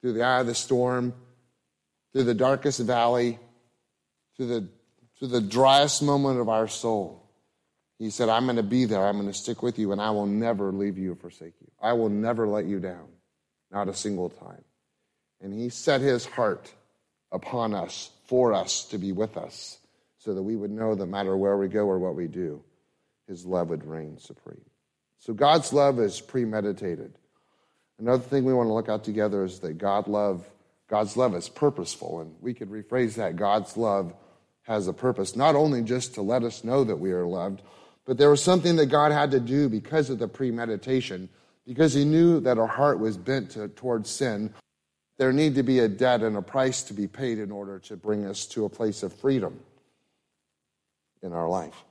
Through 0.00 0.14
the 0.14 0.22
eye 0.22 0.40
of 0.40 0.46
the 0.46 0.54
storm, 0.54 1.14
through 2.12 2.24
the 2.24 2.34
darkest 2.34 2.80
valley, 2.80 3.38
to 4.36 4.46
the, 4.46 4.68
to 5.20 5.28
the 5.28 5.40
driest 5.40 6.02
moment 6.02 6.40
of 6.40 6.48
our 6.48 6.66
soul. 6.66 7.28
He 7.98 8.10
said, 8.10 8.28
I'm 8.28 8.44
going 8.46 8.56
to 8.56 8.64
be 8.64 8.84
there. 8.84 9.06
I'm 9.06 9.16
going 9.16 9.30
to 9.30 9.38
stick 9.38 9.62
with 9.62 9.78
you, 9.78 9.92
and 9.92 10.00
I 10.00 10.10
will 10.10 10.26
never 10.26 10.72
leave 10.72 10.98
you 10.98 11.12
or 11.12 11.16
forsake 11.16 11.54
you. 11.60 11.70
I 11.80 11.92
will 11.92 12.08
never 12.08 12.48
let 12.48 12.64
you 12.64 12.80
down, 12.80 13.06
not 13.74 13.88
a 13.88 13.94
single 13.94 14.30
time. 14.30 14.64
And 15.42 15.52
he 15.52 15.68
set 15.68 16.00
his 16.00 16.24
heart 16.24 16.72
upon 17.32 17.74
us, 17.74 18.10
for 18.26 18.54
us, 18.54 18.84
to 18.86 18.98
be 18.98 19.12
with 19.12 19.36
us, 19.36 19.78
so 20.18 20.32
that 20.32 20.42
we 20.42 20.56
would 20.56 20.70
know 20.70 20.94
that 20.94 21.04
no 21.04 21.10
matter 21.10 21.36
where 21.36 21.58
we 21.58 21.68
go 21.68 21.84
or 21.86 21.98
what 21.98 22.14
we 22.14 22.28
do, 22.28 22.62
his 23.26 23.44
love 23.44 23.68
would 23.70 23.84
reign 23.84 24.16
supreme. 24.18 24.64
So 25.18 25.34
God's 25.34 25.72
love 25.72 25.98
is 25.98 26.20
premeditated. 26.20 27.18
Another 27.98 28.22
thing 28.22 28.44
we 28.44 28.54
want 28.54 28.68
to 28.68 28.72
look 28.72 28.88
at 28.88 29.04
together 29.04 29.44
is 29.44 29.58
that 29.60 29.78
God 29.78 30.06
love, 30.06 30.44
God's 30.88 31.16
love 31.16 31.34
is 31.34 31.48
purposeful, 31.48 32.20
and 32.20 32.34
we 32.40 32.54
could 32.54 32.70
rephrase 32.70 33.14
that 33.14 33.36
God's 33.36 33.76
love 33.76 34.14
has 34.62 34.86
a 34.86 34.92
purpose, 34.92 35.36
not 35.36 35.54
only 35.54 35.82
just 35.82 36.14
to 36.14 36.22
let 36.22 36.42
us 36.44 36.64
know 36.64 36.84
that 36.84 36.96
we 36.96 37.12
are 37.12 37.26
loved, 37.26 37.62
but 38.06 38.18
there 38.18 38.30
was 38.30 38.42
something 38.42 38.76
that 38.76 38.86
God 38.86 39.12
had 39.12 39.30
to 39.32 39.40
do 39.40 39.68
because 39.68 40.10
of 40.10 40.18
the 40.18 40.28
premeditation, 40.28 41.28
because 41.66 41.94
He 41.94 42.04
knew 42.04 42.40
that 42.40 42.58
our 42.58 42.66
heart 42.66 42.98
was 42.98 43.16
bent 43.16 43.50
to, 43.52 43.68
towards 43.68 44.10
sin. 44.10 44.52
There 45.16 45.32
need 45.32 45.54
to 45.54 45.62
be 45.62 45.78
a 45.78 45.88
debt 45.88 46.22
and 46.22 46.36
a 46.36 46.42
price 46.42 46.82
to 46.84 46.94
be 46.94 47.06
paid 47.06 47.38
in 47.38 47.50
order 47.50 47.78
to 47.80 47.96
bring 47.96 48.26
us 48.26 48.46
to 48.46 48.64
a 48.64 48.68
place 48.68 49.02
of 49.02 49.12
freedom 49.12 49.60
in 51.22 51.32
our 51.32 51.48
life. 51.48 51.84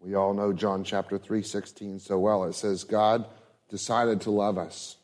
We 0.00 0.14
all 0.14 0.34
know 0.34 0.52
John 0.52 0.84
chapter 0.84 1.16
3, 1.16 1.42
16 1.42 1.98
so 2.00 2.18
well. 2.18 2.44
It 2.44 2.54
says, 2.54 2.84
God 2.84 3.24
decided 3.70 4.20
to 4.22 4.30
love 4.30 4.58
us 4.58 4.96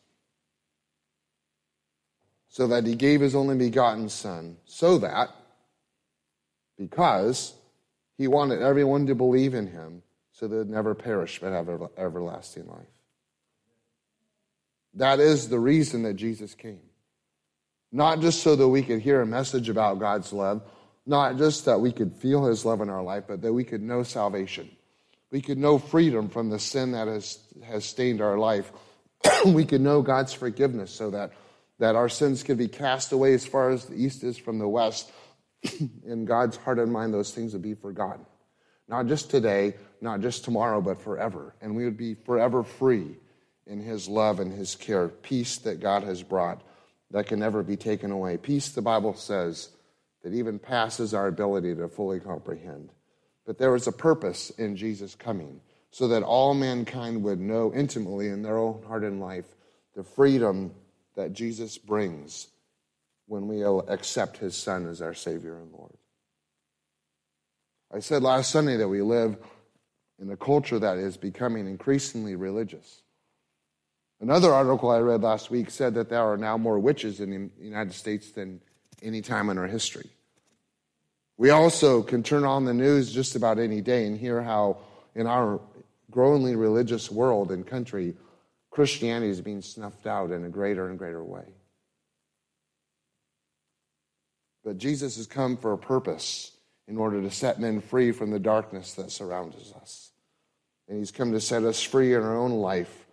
so 2.50 2.66
that 2.66 2.84
he 2.84 2.96
gave 2.96 3.20
his 3.20 3.34
only 3.34 3.56
begotten 3.56 4.08
Son, 4.08 4.56
so 4.66 4.98
that 4.98 5.30
because 6.76 7.54
he 8.18 8.26
wanted 8.26 8.60
everyone 8.60 9.06
to 9.06 9.14
believe 9.14 9.54
in 9.54 9.68
him 9.68 10.02
so 10.40 10.48
they'd 10.48 10.70
never 10.70 10.94
perish 10.94 11.38
but 11.38 11.52
have 11.52 11.68
everlasting 11.98 12.66
life. 12.66 12.88
That 14.94 15.20
is 15.20 15.50
the 15.50 15.60
reason 15.60 16.02
that 16.04 16.14
Jesus 16.14 16.54
came. 16.54 16.80
Not 17.92 18.20
just 18.20 18.42
so 18.42 18.56
that 18.56 18.68
we 18.68 18.82
could 18.82 19.00
hear 19.00 19.20
a 19.20 19.26
message 19.26 19.68
about 19.68 19.98
God's 19.98 20.32
love, 20.32 20.62
not 21.04 21.36
just 21.36 21.66
that 21.66 21.80
we 21.80 21.92
could 21.92 22.14
feel 22.16 22.46
his 22.46 22.64
love 22.64 22.80
in 22.80 22.88
our 22.88 23.02
life, 23.02 23.24
but 23.28 23.42
that 23.42 23.52
we 23.52 23.64
could 23.64 23.82
know 23.82 24.02
salvation. 24.02 24.70
We 25.30 25.42
could 25.42 25.58
know 25.58 25.78
freedom 25.78 26.30
from 26.30 26.48
the 26.48 26.58
sin 26.58 26.92
that 26.92 27.06
has, 27.06 27.38
has 27.62 27.84
stained 27.84 28.22
our 28.22 28.38
life. 28.38 28.72
we 29.44 29.66
could 29.66 29.82
know 29.82 30.00
God's 30.00 30.32
forgiveness 30.32 30.90
so 30.90 31.10
that, 31.10 31.32
that 31.80 31.96
our 31.96 32.08
sins 32.08 32.42
could 32.42 32.56
be 32.56 32.68
cast 32.68 33.12
away 33.12 33.34
as 33.34 33.44
far 33.44 33.70
as 33.70 33.84
the 33.84 33.94
east 33.94 34.24
is 34.24 34.38
from 34.38 34.58
the 34.58 34.68
west 34.68 35.12
in 36.06 36.24
God's 36.24 36.56
heart 36.56 36.78
and 36.78 36.90
mind, 36.90 37.12
those 37.12 37.32
things 37.32 37.52
would 37.52 37.62
be 37.62 37.74
forgotten. 37.74 38.24
Not 38.90 39.06
just 39.06 39.30
today, 39.30 39.74
not 40.00 40.20
just 40.20 40.44
tomorrow, 40.44 40.80
but 40.80 41.00
forever. 41.00 41.54
And 41.62 41.76
we 41.76 41.84
would 41.84 41.96
be 41.96 42.14
forever 42.14 42.64
free 42.64 43.16
in 43.66 43.80
His 43.80 44.08
love 44.08 44.40
and 44.40 44.52
His 44.52 44.74
care. 44.74 45.08
Peace 45.08 45.58
that 45.58 45.80
God 45.80 46.02
has 46.02 46.24
brought 46.24 46.60
that 47.12 47.28
can 47.28 47.38
never 47.38 47.62
be 47.62 47.76
taken 47.76 48.10
away. 48.10 48.36
Peace, 48.36 48.68
the 48.70 48.82
Bible 48.82 49.14
says, 49.14 49.70
that 50.22 50.34
even 50.34 50.58
passes 50.58 51.14
our 51.14 51.28
ability 51.28 51.74
to 51.76 51.88
fully 51.88 52.20
comprehend. 52.20 52.90
But 53.46 53.58
there 53.58 53.72
was 53.72 53.86
a 53.86 53.92
purpose 53.92 54.50
in 54.50 54.76
Jesus 54.76 55.14
coming 55.14 55.60
so 55.90 56.08
that 56.08 56.22
all 56.22 56.52
mankind 56.52 57.22
would 57.24 57.40
know 57.40 57.72
intimately 57.72 58.28
in 58.28 58.42
their 58.42 58.58
own 58.58 58.82
heart 58.86 59.02
and 59.02 59.20
life 59.20 59.46
the 59.96 60.04
freedom 60.04 60.72
that 61.16 61.32
Jesus 61.32 61.78
brings 61.78 62.48
when 63.26 63.48
we 63.48 63.62
accept 63.62 64.36
his 64.38 64.56
son 64.56 64.86
as 64.88 65.00
our 65.00 65.14
Savior 65.14 65.58
and 65.58 65.72
Lord. 65.72 65.94
I 67.92 67.98
said 67.98 68.22
last 68.22 68.50
Sunday 68.50 68.76
that 68.76 68.88
we 68.88 69.02
live 69.02 69.36
in 70.20 70.30
a 70.30 70.36
culture 70.36 70.78
that 70.78 70.98
is 70.98 71.16
becoming 71.16 71.66
increasingly 71.66 72.36
religious. 72.36 73.02
Another 74.20 74.52
article 74.52 74.90
I 74.90 74.98
read 74.98 75.22
last 75.22 75.50
week 75.50 75.70
said 75.70 75.94
that 75.94 76.10
there 76.10 76.20
are 76.20 76.36
now 76.36 76.56
more 76.58 76.78
witches 76.78 77.20
in 77.20 77.30
the 77.30 77.64
United 77.64 77.94
States 77.94 78.30
than 78.30 78.60
any 79.02 79.22
time 79.22 79.48
in 79.48 79.58
our 79.58 79.66
history. 79.66 80.08
We 81.38 81.50
also 81.50 82.02
can 82.02 82.22
turn 82.22 82.44
on 82.44 82.66
the 82.66 82.74
news 82.74 83.10
just 83.10 83.34
about 83.34 83.58
any 83.58 83.80
day 83.80 84.06
and 84.06 84.16
hear 84.16 84.42
how, 84.42 84.76
in 85.14 85.26
our 85.26 85.58
growingly 86.10 86.54
religious 86.54 87.10
world 87.10 87.50
and 87.50 87.66
country, 87.66 88.14
Christianity 88.70 89.30
is 89.30 89.40
being 89.40 89.62
snuffed 89.62 90.06
out 90.06 90.30
in 90.30 90.44
a 90.44 90.50
greater 90.50 90.88
and 90.88 90.98
greater 90.98 91.24
way. 91.24 91.54
But 94.62 94.76
Jesus 94.76 95.16
has 95.16 95.26
come 95.26 95.56
for 95.56 95.72
a 95.72 95.78
purpose 95.78 96.52
in 96.90 96.98
order 96.98 97.22
to 97.22 97.30
set 97.30 97.60
men 97.60 97.80
free 97.80 98.10
from 98.10 98.32
the 98.32 98.40
darkness 98.40 98.94
that 98.94 99.12
surrounds 99.12 99.72
us. 99.80 100.10
And 100.88 100.98
he's 100.98 101.12
come 101.12 101.30
to 101.30 101.40
set 101.40 101.62
us 101.62 101.80
free 101.80 102.14
in 102.14 102.20
our 102.20 102.36
own 102.36 102.50
life 102.50 103.06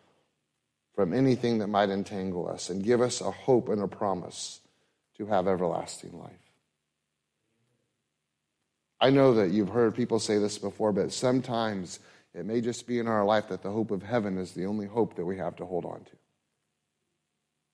from 0.95 1.13
anything 1.13 1.59
that 1.59 1.67
might 1.67 1.91
entangle 1.91 2.49
us 2.49 2.71
and 2.71 2.83
give 2.83 3.01
us 3.01 3.21
a 3.21 3.29
hope 3.29 3.69
and 3.69 3.79
a 3.79 3.87
promise 3.87 4.61
to 5.17 5.27
have 5.27 5.47
everlasting 5.47 6.17
life. 6.17 6.31
I 8.99 9.11
know 9.11 9.35
that 9.35 9.51
you've 9.51 9.69
heard 9.69 9.93
people 9.93 10.17
say 10.17 10.39
this 10.39 10.57
before, 10.57 10.91
but 10.91 11.13
sometimes 11.13 11.99
it 12.33 12.47
may 12.47 12.61
just 12.61 12.87
be 12.87 12.97
in 12.97 13.07
our 13.07 13.25
life 13.25 13.49
that 13.49 13.61
the 13.61 13.71
hope 13.71 13.91
of 13.91 14.01
heaven 14.01 14.39
is 14.39 14.53
the 14.53 14.65
only 14.65 14.87
hope 14.87 15.15
that 15.17 15.25
we 15.25 15.37
have 15.37 15.55
to 15.57 15.65
hold 15.65 15.85
on 15.85 16.03
to. 16.03 16.17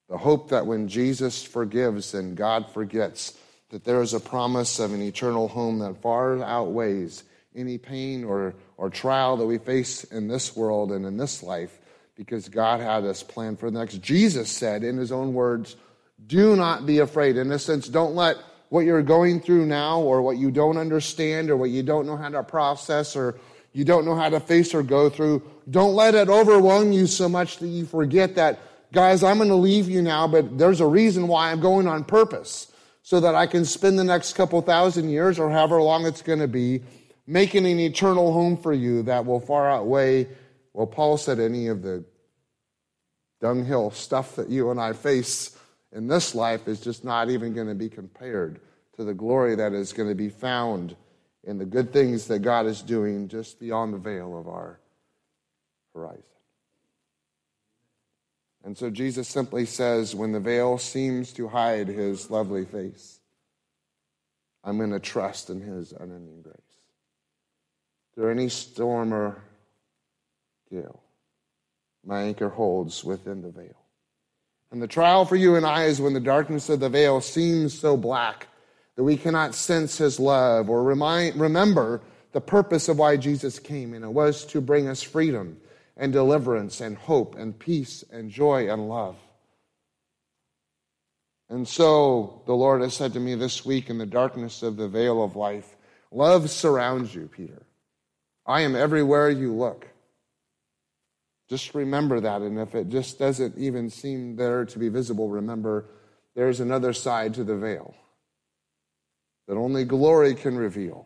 The 0.09 0.17
hope 0.17 0.49
that 0.49 0.67
when 0.67 0.89
Jesus 0.89 1.43
forgives 1.43 2.13
and 2.13 2.35
God 2.35 2.69
forgets, 2.69 3.37
that 3.69 3.83
there 3.83 4.01
is 4.01 4.13
a 4.13 4.19
promise 4.19 4.79
of 4.79 4.93
an 4.93 5.01
eternal 5.01 5.47
home 5.47 5.79
that 5.79 6.01
far 6.01 6.43
outweighs 6.43 7.23
any 7.55 7.77
pain 7.77 8.23
or, 8.23 8.55
or 8.77 8.89
trial 8.89 9.37
that 9.37 9.45
we 9.45 9.57
face 9.57 10.03
in 10.05 10.27
this 10.27 10.55
world 10.55 10.91
and 10.91 11.05
in 11.05 11.17
this 11.17 11.43
life 11.43 11.79
because 12.15 12.49
God 12.49 12.79
had 12.79 13.03
us 13.05 13.23
planned 13.23 13.59
for 13.59 13.71
the 13.71 13.79
next. 13.79 14.01
Jesus 14.01 14.49
said 14.49 14.83
in 14.83 14.97
his 14.97 15.11
own 15.11 15.33
words, 15.33 15.75
Do 16.27 16.55
not 16.55 16.85
be 16.85 16.99
afraid. 16.99 17.37
In 17.37 17.51
a 17.51 17.59
sense, 17.59 17.87
don't 17.87 18.15
let 18.15 18.37
what 18.69 18.85
you're 18.85 19.03
going 19.03 19.39
through 19.39 19.65
now 19.65 19.99
or 19.99 20.21
what 20.21 20.37
you 20.37 20.51
don't 20.51 20.77
understand 20.77 21.49
or 21.49 21.57
what 21.57 21.69
you 21.69 21.83
don't 21.83 22.05
know 22.05 22.17
how 22.17 22.29
to 22.29 22.43
process 22.43 23.15
or 23.15 23.37
you 23.71 23.83
don't 23.83 24.05
know 24.05 24.15
how 24.15 24.29
to 24.29 24.39
face 24.39 24.73
or 24.73 24.83
go 24.83 25.09
through, 25.09 25.41
don't 25.69 25.95
let 25.95 26.13
it 26.13 26.29
overwhelm 26.29 26.91
you 26.91 27.07
so 27.07 27.27
much 27.27 27.57
that 27.57 27.67
you 27.67 27.85
forget 27.85 28.35
that, 28.35 28.59
guys, 28.91 29.23
I'm 29.23 29.37
going 29.37 29.49
to 29.49 29.55
leave 29.55 29.89
you 29.89 30.01
now, 30.01 30.27
but 30.27 30.57
there's 30.57 30.79
a 30.79 30.85
reason 30.85 31.27
why 31.27 31.51
I'm 31.51 31.59
going 31.59 31.87
on 31.87 32.03
purpose 32.03 32.71
so 33.03 33.19
that 33.19 33.35
I 33.35 33.45
can 33.45 33.65
spend 33.65 33.99
the 33.99 34.03
next 34.03 34.33
couple 34.33 34.59
thousand 34.61 35.09
years 35.09 35.37
or 35.37 35.51
however 35.51 35.81
long 35.81 36.05
it's 36.07 36.23
going 36.23 36.39
to 36.39 36.47
be 36.47 36.81
making 37.27 37.67
an 37.67 37.79
eternal 37.79 38.33
home 38.33 38.57
for 38.57 38.73
you 38.73 39.03
that 39.03 39.25
will 39.25 39.39
far 39.39 39.69
outweigh 39.69 40.27
well, 40.73 40.87
Paul 40.87 41.17
said 41.17 41.39
any 41.39 41.67
of 41.67 41.83
the 41.83 42.03
dunghill 43.39 43.91
stuff 43.91 44.35
that 44.35 44.49
you 44.49 44.71
and 44.71 44.79
I 44.79 44.93
face 44.93 45.55
in 45.91 46.07
this 46.07 46.33
life 46.33 46.67
is 46.67 46.79
just 46.79 47.03
not 47.03 47.29
even 47.29 47.53
going 47.53 47.67
to 47.67 47.75
be 47.75 47.89
compared 47.89 48.59
to 48.95 49.03
the 49.03 49.13
glory 49.13 49.55
that 49.55 49.73
is 49.73 49.93
going 49.93 50.09
to 50.09 50.15
be 50.15 50.29
found 50.29 50.95
in 51.43 51.57
the 51.57 51.65
good 51.65 51.93
things 51.93 52.27
that 52.27 52.39
God 52.39 52.65
is 52.65 52.81
doing 52.81 53.27
just 53.27 53.59
beyond 53.59 53.93
the 53.93 53.97
veil 53.97 54.37
of 54.37 54.47
our 54.47 54.79
horizon. 55.93 56.23
And 58.63 58.77
so 58.77 58.89
Jesus 58.89 59.27
simply 59.27 59.65
says, 59.65 60.15
when 60.15 60.31
the 60.31 60.39
veil 60.39 60.77
seems 60.77 61.33
to 61.33 61.49
hide 61.49 61.87
his 61.87 62.29
lovely 62.29 62.65
face, 62.65 63.19
I'm 64.63 64.77
going 64.77 64.91
to 64.91 64.99
trust 64.99 65.49
in 65.49 65.59
his 65.59 65.91
unending 65.91 66.41
grace. 66.41 66.55
Through 68.15 68.31
any 68.31 68.47
storm 68.47 69.13
or 69.13 69.43
gale, 70.71 71.01
my 72.05 72.21
anchor 72.21 72.49
holds 72.49 73.03
within 73.03 73.41
the 73.41 73.51
veil. 73.51 73.75
And 74.71 74.81
the 74.81 74.87
trial 74.87 75.25
for 75.25 75.35
you 75.35 75.55
and 75.55 75.65
I 75.65 75.85
is 75.85 75.99
when 75.99 76.13
the 76.13 76.19
darkness 76.19 76.69
of 76.69 76.79
the 76.79 76.89
veil 76.89 77.21
seems 77.21 77.77
so 77.77 77.97
black 77.97 78.47
that 78.95 79.03
we 79.03 79.17
cannot 79.17 79.55
sense 79.55 79.97
his 79.97 80.19
love 80.19 80.69
or 80.69 80.83
remind, 80.83 81.35
remember 81.35 82.01
the 82.31 82.41
purpose 82.41 82.87
of 82.87 82.97
why 82.97 83.17
Jesus 83.17 83.59
came, 83.59 83.93
and 83.93 84.05
it 84.05 84.09
was 84.09 84.45
to 84.45 84.61
bring 84.61 84.87
us 84.87 85.01
freedom 85.01 85.57
and 85.95 86.11
deliverance 86.11 86.81
and 86.81 86.97
hope 86.97 87.35
and 87.35 87.57
peace 87.57 88.03
and 88.11 88.31
joy 88.31 88.69
and 88.71 88.89
love. 88.89 89.17
And 91.49 91.67
so 91.67 92.41
the 92.45 92.53
Lord 92.53 92.81
has 92.81 92.95
said 92.95 93.13
to 93.13 93.19
me 93.19 93.35
this 93.35 93.65
week 93.65 93.89
in 93.89 93.97
the 93.97 94.05
darkness 94.05 94.63
of 94.63 94.75
the 94.75 94.87
veil 94.87 95.23
of 95.23 95.35
life, 95.35 95.75
love 96.11 96.49
surrounds 96.49 97.13
you, 97.13 97.27
Peter. 97.27 97.63
I 98.45 98.61
am 98.61 98.75
everywhere 98.75 99.29
you 99.29 99.53
look. 99.53 99.87
Just 101.49 101.75
remember 101.75 102.19
that. 102.19 102.41
And 102.41 102.59
if 102.59 102.73
it 102.73 102.89
just 102.89 103.19
doesn't 103.19 103.57
even 103.57 103.89
seem 103.89 104.35
there 104.35 104.65
to 104.65 104.79
be 104.79 104.89
visible, 104.89 105.29
remember 105.29 105.85
there's 106.35 106.59
another 106.59 106.93
side 106.93 107.35
to 107.35 107.43
the 107.43 107.55
veil 107.55 107.93
that 109.47 109.55
only 109.55 109.83
glory 109.83 110.33
can 110.33 110.57
reveal. 110.57 111.05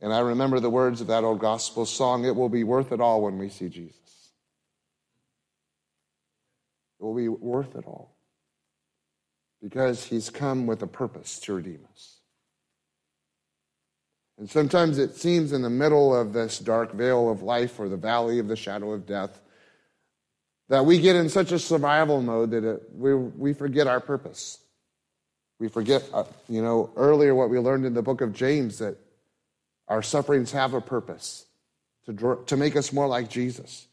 And 0.00 0.12
I 0.12 0.20
remember 0.20 0.60
the 0.60 0.70
words 0.70 1.00
of 1.00 1.08
that 1.08 1.24
old 1.24 1.40
gospel 1.40 1.84
song 1.84 2.24
it 2.24 2.36
will 2.36 2.48
be 2.48 2.64
worth 2.64 2.92
it 2.92 3.00
all 3.00 3.22
when 3.22 3.38
we 3.38 3.48
see 3.48 3.68
Jesus. 3.68 4.30
It 7.00 7.04
will 7.04 7.14
be 7.14 7.28
worth 7.28 7.74
it 7.74 7.84
all 7.86 8.16
because 9.62 10.04
he's 10.04 10.30
come 10.30 10.66
with 10.66 10.82
a 10.82 10.86
purpose 10.86 11.40
to 11.40 11.54
redeem 11.54 11.80
us. 11.90 12.18
And 14.38 14.48
sometimes 14.48 14.98
it 14.98 15.16
seems 15.16 15.52
in 15.52 15.62
the 15.62 15.70
middle 15.70 16.14
of 16.14 16.32
this 16.32 16.60
dark 16.60 16.92
veil 16.92 17.28
of 17.28 17.42
life 17.42 17.80
or 17.80 17.88
the 17.88 17.96
valley 17.96 18.38
of 18.38 18.46
the 18.46 18.54
shadow 18.54 18.92
of 18.92 19.04
death 19.04 19.40
that 20.68 20.84
we 20.84 21.00
get 21.00 21.16
in 21.16 21.28
such 21.28 21.50
a 21.50 21.58
survival 21.58 22.20
mode 22.20 22.50
that 22.50 22.62
it, 22.62 22.82
we, 22.92 23.14
we 23.14 23.52
forget 23.52 23.86
our 23.86 24.00
purpose. 24.00 24.58
We 25.58 25.68
forget, 25.68 26.04
uh, 26.12 26.24
you 26.48 26.62
know, 26.62 26.92
earlier 26.94 27.34
what 27.34 27.50
we 27.50 27.58
learned 27.58 27.84
in 27.84 27.94
the 27.94 28.02
book 28.02 28.20
of 28.20 28.32
James 28.32 28.78
that 28.78 28.96
our 29.88 30.02
sufferings 30.02 30.52
have 30.52 30.74
a 30.74 30.80
purpose 30.80 31.46
to, 32.04 32.12
draw, 32.12 32.36
to 32.44 32.56
make 32.56 32.76
us 32.76 32.92
more 32.92 33.06
like 33.06 33.30
Jesus, 33.30 33.86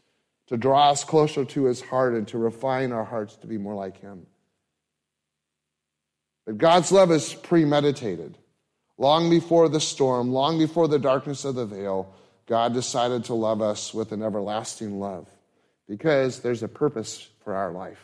to 0.48 0.58
draw 0.58 0.92
us 0.92 1.04
closer 1.04 1.46
to 1.46 1.66
his 1.66 1.82
heart, 1.82 2.14
and 2.14 2.28
to 2.28 2.38
refine 2.38 2.92
our 2.92 3.06
hearts 3.06 3.36
to 3.38 3.48
be 3.48 3.58
more 3.58 3.76
like 3.76 4.00
him. 4.02 4.26
But 6.46 6.58
God's 6.58 6.92
love 6.92 7.12
is 7.12 7.34
premeditated. 7.34 8.38
Long 8.98 9.30
before 9.30 9.68
the 9.68 9.80
storm, 9.80 10.32
long 10.32 10.58
before 10.58 10.88
the 10.88 11.00
darkness 11.00 11.44
of 11.44 11.56
the 11.56 11.66
veil, 11.66 12.14
God 12.46 12.74
decided 12.74 13.26
to 13.26 13.34
love 13.34 13.62
us 13.62 13.94
with 13.94 14.12
an 14.12 14.22
everlasting 14.22 15.00
love 15.00 15.28
because 15.88 16.40
there's 16.40 16.64
a 16.64 16.68
purpose 16.68 17.28
for 17.44 17.56
our 17.56 17.72
life. 17.72 18.02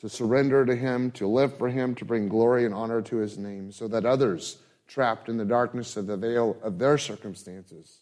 To 0.00 0.08
surrender 0.08 0.64
to 0.64 0.76
Him, 0.76 1.10
to 1.12 1.26
live 1.26 1.58
for 1.58 1.68
Him, 1.68 1.96
to 1.96 2.04
bring 2.04 2.28
glory 2.28 2.64
and 2.64 2.72
honor 2.72 3.02
to 3.02 3.16
His 3.16 3.36
name, 3.36 3.72
so 3.72 3.88
that 3.88 4.06
others 4.06 4.58
trapped 4.88 5.28
in 5.28 5.36
the 5.36 5.44
darkness 5.44 5.96
of 5.96 6.06
the 6.06 6.16
veil 6.16 6.56
of 6.62 6.78
their 6.78 6.98
circumstances 6.98 7.98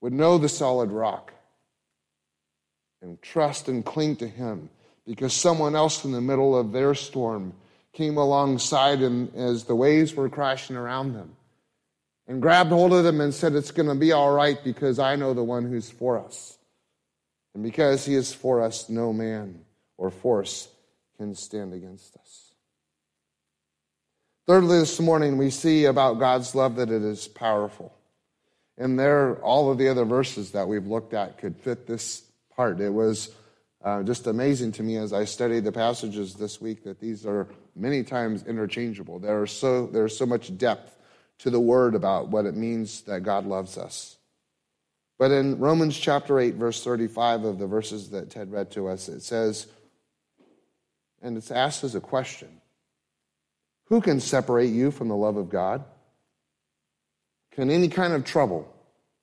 would 0.00 0.12
know 0.12 0.38
the 0.38 0.48
solid 0.48 0.90
rock 0.90 1.32
and 3.02 3.20
trust 3.20 3.68
and 3.68 3.84
cling 3.84 4.16
to 4.16 4.26
Him 4.26 4.70
because 5.06 5.32
someone 5.34 5.74
else 5.74 6.04
in 6.04 6.12
the 6.12 6.20
middle 6.20 6.56
of 6.56 6.72
their 6.72 6.94
storm 6.94 7.52
came 7.92 8.16
alongside 8.16 9.00
him 9.00 9.30
as 9.36 9.64
the 9.64 9.74
waves 9.74 10.14
were 10.14 10.28
crashing 10.28 10.76
around 10.76 11.12
them 11.12 11.36
and 12.26 12.40
grabbed 12.40 12.70
hold 12.70 12.92
of 12.92 13.04
them 13.04 13.20
and 13.20 13.34
said, 13.34 13.54
It's 13.54 13.70
going 13.70 13.88
to 13.88 13.94
be 13.94 14.12
all 14.12 14.32
right 14.32 14.62
because 14.62 14.98
I 14.98 15.16
know 15.16 15.34
the 15.34 15.42
one 15.42 15.68
who's 15.68 15.90
for 15.90 16.18
us. 16.18 16.56
And 17.54 17.62
because 17.62 18.06
he 18.06 18.14
is 18.14 18.32
for 18.32 18.62
us, 18.62 18.88
no 18.88 19.12
man 19.12 19.60
or 19.98 20.10
force 20.10 20.68
can 21.18 21.34
stand 21.34 21.74
against 21.74 22.16
us. 22.16 22.51
Thirdly, 24.44 24.80
this 24.80 24.98
morning 24.98 25.36
we 25.36 25.50
see 25.50 25.84
about 25.84 26.18
God's 26.18 26.52
love 26.56 26.74
that 26.76 26.90
it 26.90 27.02
is 27.02 27.28
powerful. 27.28 27.94
And 28.76 28.98
there, 28.98 29.36
all 29.36 29.70
of 29.70 29.78
the 29.78 29.88
other 29.88 30.04
verses 30.04 30.50
that 30.50 30.66
we've 30.66 30.86
looked 30.86 31.14
at 31.14 31.38
could 31.38 31.56
fit 31.56 31.86
this 31.86 32.24
part. 32.56 32.80
It 32.80 32.92
was 32.92 33.30
uh, 33.84 34.02
just 34.02 34.26
amazing 34.26 34.72
to 34.72 34.82
me 34.82 34.96
as 34.96 35.12
I 35.12 35.26
studied 35.26 35.62
the 35.62 35.70
passages 35.70 36.34
this 36.34 36.60
week 36.60 36.82
that 36.82 36.98
these 36.98 37.24
are 37.24 37.46
many 37.76 38.02
times 38.02 38.42
interchangeable. 38.42 39.20
There 39.20 39.40
are 39.40 39.46
so, 39.46 39.86
there's 39.86 40.18
so 40.18 40.26
much 40.26 40.58
depth 40.58 40.96
to 41.38 41.50
the 41.50 41.60
word 41.60 41.94
about 41.94 42.26
what 42.28 42.44
it 42.44 42.56
means 42.56 43.02
that 43.02 43.22
God 43.22 43.46
loves 43.46 43.78
us. 43.78 44.16
But 45.20 45.30
in 45.30 45.60
Romans 45.60 45.96
chapter 45.96 46.40
8, 46.40 46.56
verse 46.56 46.82
35 46.82 47.44
of 47.44 47.58
the 47.60 47.68
verses 47.68 48.10
that 48.10 48.30
Ted 48.30 48.50
read 48.50 48.72
to 48.72 48.88
us, 48.88 49.08
it 49.08 49.20
says, 49.20 49.68
and 51.22 51.36
it's 51.36 51.52
asked 51.52 51.84
as 51.84 51.94
a 51.94 52.00
question 52.00 52.60
Who 53.92 54.00
can 54.00 54.20
separate 54.20 54.70
you 54.70 54.90
from 54.90 55.08
the 55.08 55.16
love 55.16 55.36
of 55.36 55.50
God? 55.50 55.84
Can 57.50 57.68
any 57.68 57.88
kind 57.88 58.14
of 58.14 58.24
trouble 58.24 58.74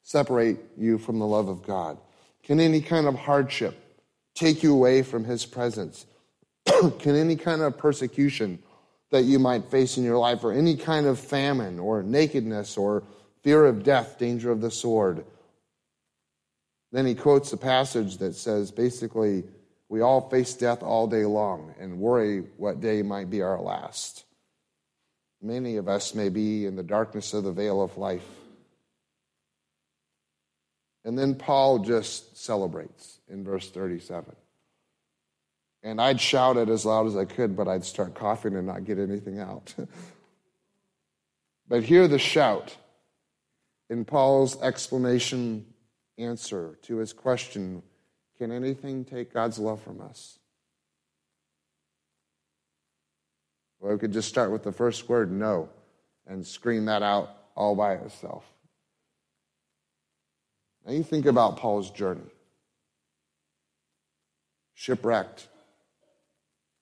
separate 0.04 0.60
you 0.78 1.00
from 1.00 1.18
the 1.18 1.26
love 1.26 1.48
of 1.48 1.64
God? 1.64 1.98
Can 2.44 2.60
any 2.60 2.80
kind 2.80 3.08
of 3.08 3.16
hardship 3.16 3.76
take 4.36 4.62
you 4.62 4.72
away 4.72 5.02
from 5.02 5.24
His 5.24 5.44
presence? 5.44 6.06
can 7.00 7.16
any 7.16 7.36
kind 7.36 7.64
of 7.64 7.80
persecution 7.80 8.60
that 9.10 9.24
you 9.24 9.40
might 9.40 9.72
face 9.72 9.98
in 9.98 10.04
your 10.04 10.20
life, 10.20 10.44
or 10.44 10.54
any 10.54 10.78
kind 10.78 11.08
of 11.08 11.18
famine, 11.18 11.80
or 11.80 12.04
nakedness, 12.04 12.78
or 12.78 13.02
fear 13.42 13.66
of 13.66 13.82
death, 13.82 14.20
danger 14.20 14.52
of 14.52 14.62
the 14.62 14.70
sword, 14.70 15.26
Then 16.92 17.08
he 17.08 17.16
quotes 17.16 17.52
a 17.54 17.58
passage 17.58 18.18
that 18.18 18.36
says 18.36 18.70
basically, 18.70 19.46
we 19.90 20.02
all 20.02 20.30
face 20.30 20.54
death 20.54 20.84
all 20.84 21.08
day 21.08 21.26
long 21.26 21.74
and 21.80 21.98
worry 21.98 22.44
what 22.58 22.82
day 22.82 23.02
might 23.02 23.32
be 23.32 23.42
our 23.42 23.60
last. 23.60 24.26
Many 25.42 25.78
of 25.78 25.88
us 25.88 26.14
may 26.14 26.30
be 26.30 26.66
in 26.66 26.76
the 26.76 26.84
darkness 26.84 27.34
of 27.34 27.44
the 27.44 27.52
veil 27.52 27.82
of 27.82 27.98
life. 27.98 28.28
And 31.06 31.18
then 31.18 31.36
Paul 31.36 31.80
just 31.80 32.38
celebrates 32.38 33.20
in 33.30 33.44
verse 33.44 33.70
37. 33.70 34.36
And 35.82 36.02
I'd 36.02 36.20
shout 36.20 36.58
it 36.58 36.68
as 36.68 36.86
loud 36.86 37.08
as 37.08 37.16
I 37.16 37.24
could, 37.24 37.56
but 37.56 37.68
I'd 37.68 37.86
start 37.86 38.14
coughing 38.14 38.56
and 38.56 38.68
not 38.68 38.84
get 38.84 39.00
anything 39.00 39.40
out. 39.40 39.74
but 41.70 41.84
hear 41.84 42.08
the 42.08 42.20
shout 42.20 42.76
in 43.90 44.04
Paul's 44.04 44.62
explanation 44.62 45.66
answer 46.18 46.78
to 46.84 46.98
his 46.98 47.14
question 47.14 47.82
Can 48.38 48.52
anything 48.52 49.06
take 49.06 49.34
God's 49.34 49.58
love 49.58 49.82
from 49.82 50.02
us? 50.02 50.40
Well, 53.80 53.94
we 53.94 54.00
could 54.00 54.14
just 54.14 54.30
start 54.30 54.52
with 54.52 54.64
the 54.64 54.72
first 54.72 55.08
word, 55.08 55.32
no, 55.32 55.70
and 56.28 56.46
scream 56.46 56.86
that 56.86 57.02
out 57.02 57.30
all 57.56 57.76
by 57.76 57.94
itself. 57.94 58.46
Now 60.86 60.94
you 60.94 61.04
think 61.04 61.26
about 61.26 61.58
Paul's 61.58 61.92
journey 61.92 62.30
shipwrecked, 64.74 65.50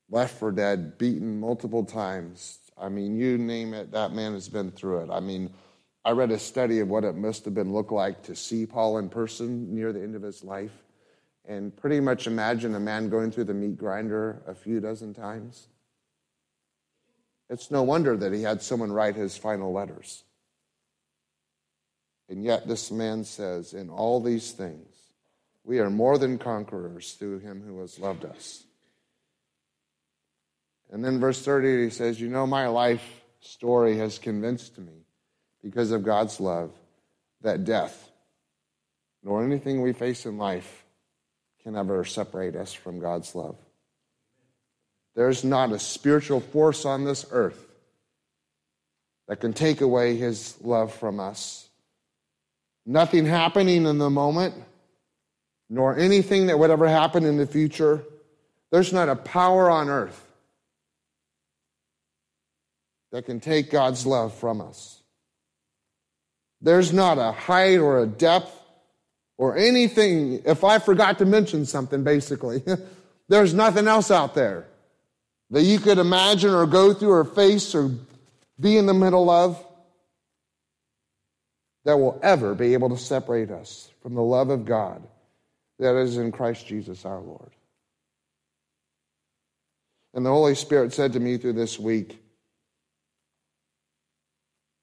left 0.07 0.37
for 0.37 0.51
dead, 0.51 0.99
beaten 0.99 1.39
multiple 1.39 1.83
times. 1.83 2.59
I 2.79 2.89
mean, 2.89 3.15
you 3.15 3.39
name 3.39 3.73
it, 3.73 3.91
that 3.91 4.13
man 4.13 4.33
has 4.33 4.47
been 4.47 4.69
through 4.69 4.99
it. 4.99 5.09
I 5.09 5.19
mean, 5.19 5.49
I 6.05 6.11
read 6.11 6.29
a 6.29 6.37
study 6.37 6.79
of 6.79 6.89
what 6.89 7.03
it 7.03 7.15
must 7.15 7.43
have 7.45 7.55
been 7.55 7.73
look 7.73 7.89
like 7.91 8.21
to 8.23 8.35
see 8.35 8.67
Paul 8.67 8.99
in 8.99 9.09
person 9.09 9.73
near 9.73 9.91
the 9.91 10.03
end 10.03 10.15
of 10.15 10.21
his 10.21 10.43
life, 10.43 10.83
and 11.43 11.75
pretty 11.75 11.99
much 11.99 12.27
imagine 12.27 12.75
a 12.75 12.79
man 12.79 13.09
going 13.09 13.31
through 13.31 13.45
the 13.45 13.53
meat 13.55 13.77
grinder 13.77 14.43
a 14.45 14.53
few 14.53 14.79
dozen 14.79 15.15
times. 15.15 15.67
It's 17.49 17.71
no 17.71 17.83
wonder 17.83 18.17
that 18.17 18.33
he 18.33 18.41
had 18.41 18.61
someone 18.61 18.91
write 18.91 19.15
his 19.15 19.37
final 19.37 19.71
letters. 19.71 20.23
And 22.29 22.43
yet, 22.43 22.67
this 22.67 22.91
man 22.91 23.23
says, 23.23 23.73
In 23.73 23.89
all 23.89 24.19
these 24.19 24.51
things, 24.51 24.95
we 25.63 25.79
are 25.79 25.89
more 25.89 26.17
than 26.17 26.37
conquerors 26.37 27.13
through 27.13 27.39
him 27.39 27.63
who 27.65 27.79
has 27.81 27.99
loved 27.99 28.25
us. 28.25 28.63
And 30.91 31.03
then, 31.03 31.19
verse 31.19 31.43
30, 31.43 31.85
he 31.85 31.89
says, 31.89 32.19
You 32.19 32.29
know, 32.29 32.45
my 32.45 32.67
life 32.67 33.03
story 33.39 33.97
has 33.97 34.19
convinced 34.19 34.77
me, 34.77 35.05
because 35.63 35.91
of 35.91 36.03
God's 36.03 36.39
love, 36.39 36.71
that 37.41 37.63
death, 37.63 38.11
nor 39.23 39.43
anything 39.43 39.81
we 39.81 39.93
face 39.93 40.25
in 40.25 40.37
life, 40.37 40.85
can 41.63 41.75
ever 41.75 42.03
separate 42.03 42.55
us 42.55 42.73
from 42.73 42.99
God's 42.99 43.35
love. 43.35 43.57
There's 45.17 45.43
not 45.43 45.71
a 45.71 45.79
spiritual 45.79 46.39
force 46.39 46.85
on 46.85 47.03
this 47.03 47.25
earth 47.31 47.59
that 49.27 49.41
can 49.41 49.51
take 49.51 49.81
away 49.81 50.15
his 50.15 50.55
love 50.61 50.93
from 50.93 51.19
us. 51.19 51.67
Nothing 52.85 53.25
happening 53.25 53.87
in 53.87 53.97
the 53.97 54.11
moment, 54.11 54.53
nor 55.71 55.97
anything 55.97 56.47
that 56.47 56.59
would 56.59 56.69
ever 56.69 56.87
happen 56.87 57.25
in 57.25 57.37
the 57.37 57.47
future. 57.47 58.03
There's 58.71 58.93
not 58.93 59.09
a 59.09 59.15
power 59.15 59.71
on 59.71 59.89
earth 59.89 60.23
that 63.11 63.25
can 63.25 63.39
take 63.39 63.71
God's 63.71 64.05
love 64.05 64.35
from 64.35 64.61
us. 64.61 65.01
There's 66.61 66.93
not 66.93 67.17
a 67.17 67.31
height 67.31 67.79
or 67.79 68.01
a 68.01 68.05
depth 68.05 68.55
or 69.39 69.57
anything. 69.57 70.43
If 70.45 70.63
I 70.63 70.77
forgot 70.77 71.17
to 71.17 71.25
mention 71.25 71.65
something, 71.65 72.03
basically, 72.03 72.61
there's 73.29 73.55
nothing 73.55 73.87
else 73.87 74.11
out 74.11 74.35
there 74.35 74.67
that 75.51 75.63
you 75.63 75.79
could 75.79 75.97
imagine 75.97 76.51
or 76.51 76.65
go 76.65 76.93
through 76.93 77.11
or 77.11 77.23
face 77.23 77.73
or 77.73 77.91
be 78.59 78.77
in 78.77 78.85
the 78.85 78.93
middle 78.93 79.29
of 79.29 79.63
that 81.85 81.97
will 81.97 82.19
ever 82.21 82.53
be 82.53 82.73
able 82.73 82.89
to 82.89 82.97
separate 82.97 83.49
us 83.49 83.89
from 84.01 84.13
the 84.13 84.21
love 84.21 84.49
of 84.49 84.65
God 84.65 85.07
that 85.79 85.95
is 85.95 86.17
in 86.17 86.31
Christ 86.31 86.67
Jesus 86.67 87.05
our 87.05 87.19
Lord. 87.19 87.51
And 90.13 90.25
the 90.25 90.29
Holy 90.31 90.55
Spirit 90.55 90.93
said 90.93 91.13
to 91.13 91.19
me 91.19 91.37
through 91.37 91.53
this 91.53 91.79
week, 91.79 92.21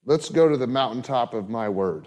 let's 0.07 0.31
go 0.31 0.49
to 0.49 0.57
the 0.57 0.67
mountaintop 0.67 1.35
of 1.35 1.49
my 1.49 1.69
word. 1.69 2.07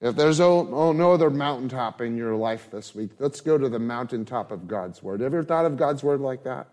If 0.00 0.16
there's 0.16 0.40
no, 0.40 0.68
oh, 0.74 0.92
no 0.92 1.12
other 1.12 1.30
mountaintop 1.30 2.02
in 2.02 2.18
your 2.18 2.34
life 2.34 2.68
this 2.70 2.94
week, 2.94 3.12
let's 3.18 3.40
go 3.40 3.56
to 3.56 3.70
the 3.70 3.78
mountaintop 3.78 4.50
of 4.50 4.68
God's 4.68 5.02
word. 5.02 5.22
Ever 5.22 5.42
thought 5.42 5.64
of 5.64 5.78
God's 5.78 6.02
word 6.02 6.20
like 6.20 6.44
that? 6.44 6.68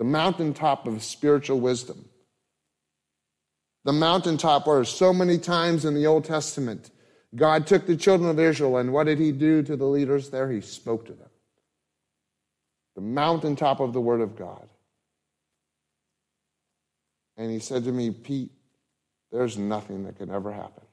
The 0.00 0.06
mountaintop 0.06 0.86
of 0.86 1.02
spiritual 1.02 1.60
wisdom. 1.60 2.08
The 3.84 3.92
mountaintop 3.92 4.66
where 4.66 4.82
so 4.82 5.12
many 5.12 5.36
times 5.36 5.84
in 5.84 5.92
the 5.92 6.06
Old 6.06 6.24
Testament, 6.24 6.90
God 7.36 7.66
took 7.66 7.86
the 7.86 7.98
children 7.98 8.30
of 8.30 8.40
Israel, 8.40 8.78
and 8.78 8.94
what 8.94 9.04
did 9.04 9.18
he 9.18 9.30
do 9.30 9.62
to 9.62 9.76
the 9.76 9.84
leaders 9.84 10.30
there? 10.30 10.50
He 10.50 10.62
spoke 10.62 11.04
to 11.04 11.12
them. 11.12 11.28
The 12.94 13.02
mountaintop 13.02 13.80
of 13.80 13.92
the 13.92 14.00
Word 14.00 14.22
of 14.22 14.36
God. 14.36 14.70
And 17.36 17.50
he 17.50 17.58
said 17.58 17.84
to 17.84 17.92
me, 17.92 18.10
Pete, 18.10 18.52
there's 19.30 19.58
nothing 19.58 20.04
that 20.04 20.16
can 20.16 20.30
ever 20.30 20.50
happen. 20.50 20.84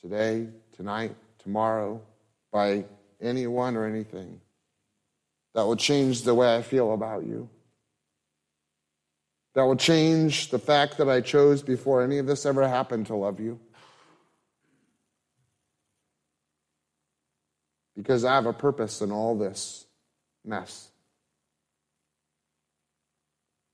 Today, 0.00 0.48
tonight, 0.72 1.14
tomorrow, 1.38 2.02
by 2.50 2.86
anyone 3.20 3.76
or 3.76 3.86
anything 3.86 4.40
that 5.58 5.66
will 5.66 5.74
change 5.74 6.22
the 6.22 6.36
way 6.36 6.54
I 6.54 6.62
feel 6.62 6.94
about 6.94 7.26
you. 7.26 7.50
That 9.56 9.64
will 9.64 9.74
change 9.74 10.50
the 10.50 10.58
fact 10.60 10.98
that 10.98 11.08
I 11.08 11.20
chose 11.20 11.62
before 11.62 12.00
any 12.00 12.18
of 12.18 12.26
this 12.26 12.46
ever 12.46 12.68
happened 12.68 13.06
to 13.08 13.16
love 13.16 13.40
you. 13.40 13.58
Because 17.96 18.24
I 18.24 18.36
have 18.36 18.46
a 18.46 18.52
purpose 18.52 19.00
in 19.00 19.10
all 19.10 19.36
this 19.36 19.84
mess 20.44 20.92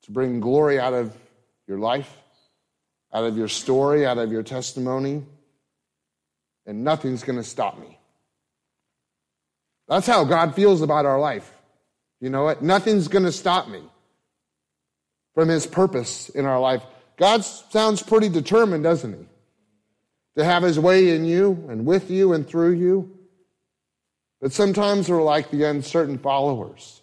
to 0.05 0.11
bring 0.11 0.40
glory 0.40 0.81
out 0.81 0.94
of 0.94 1.14
your 1.66 1.79
life, 1.79 2.16
out 3.12 3.25
of 3.25 3.37
your 3.37 3.49
story, 3.49 4.07
out 4.07 4.16
of 4.16 4.33
your 4.33 4.42
testimony, 4.42 5.23
and 6.64 6.83
nothing's 6.83 7.25
going 7.25 7.37
to 7.37 7.44
stop 7.44 7.79
me. 7.79 7.99
That's 9.87 10.07
how 10.07 10.25
God 10.25 10.55
feels 10.55 10.81
about 10.81 11.05
our 11.05 11.20
life. 11.20 11.51
You 12.24 12.30
know 12.30 12.44
what? 12.44 12.62
Nothing's 12.62 13.08
going 13.08 13.26
to 13.26 13.32
stop 13.32 13.68
me 13.68 13.82
from 15.34 15.50
His 15.50 15.66
purpose 15.66 16.30
in 16.30 16.46
our 16.46 16.58
life. 16.58 16.82
God 17.18 17.44
sounds 17.44 18.02
pretty 18.02 18.30
determined, 18.30 18.82
doesn't 18.82 19.12
He? 19.12 19.26
To 20.38 20.44
have 20.44 20.62
His 20.62 20.80
way 20.80 21.14
in 21.14 21.26
you 21.26 21.66
and 21.68 21.84
with 21.84 22.10
you 22.10 22.32
and 22.32 22.48
through 22.48 22.76
you. 22.76 23.14
But 24.40 24.54
sometimes 24.54 25.10
we're 25.10 25.22
like 25.22 25.50
the 25.50 25.64
uncertain 25.64 26.16
followers 26.16 27.02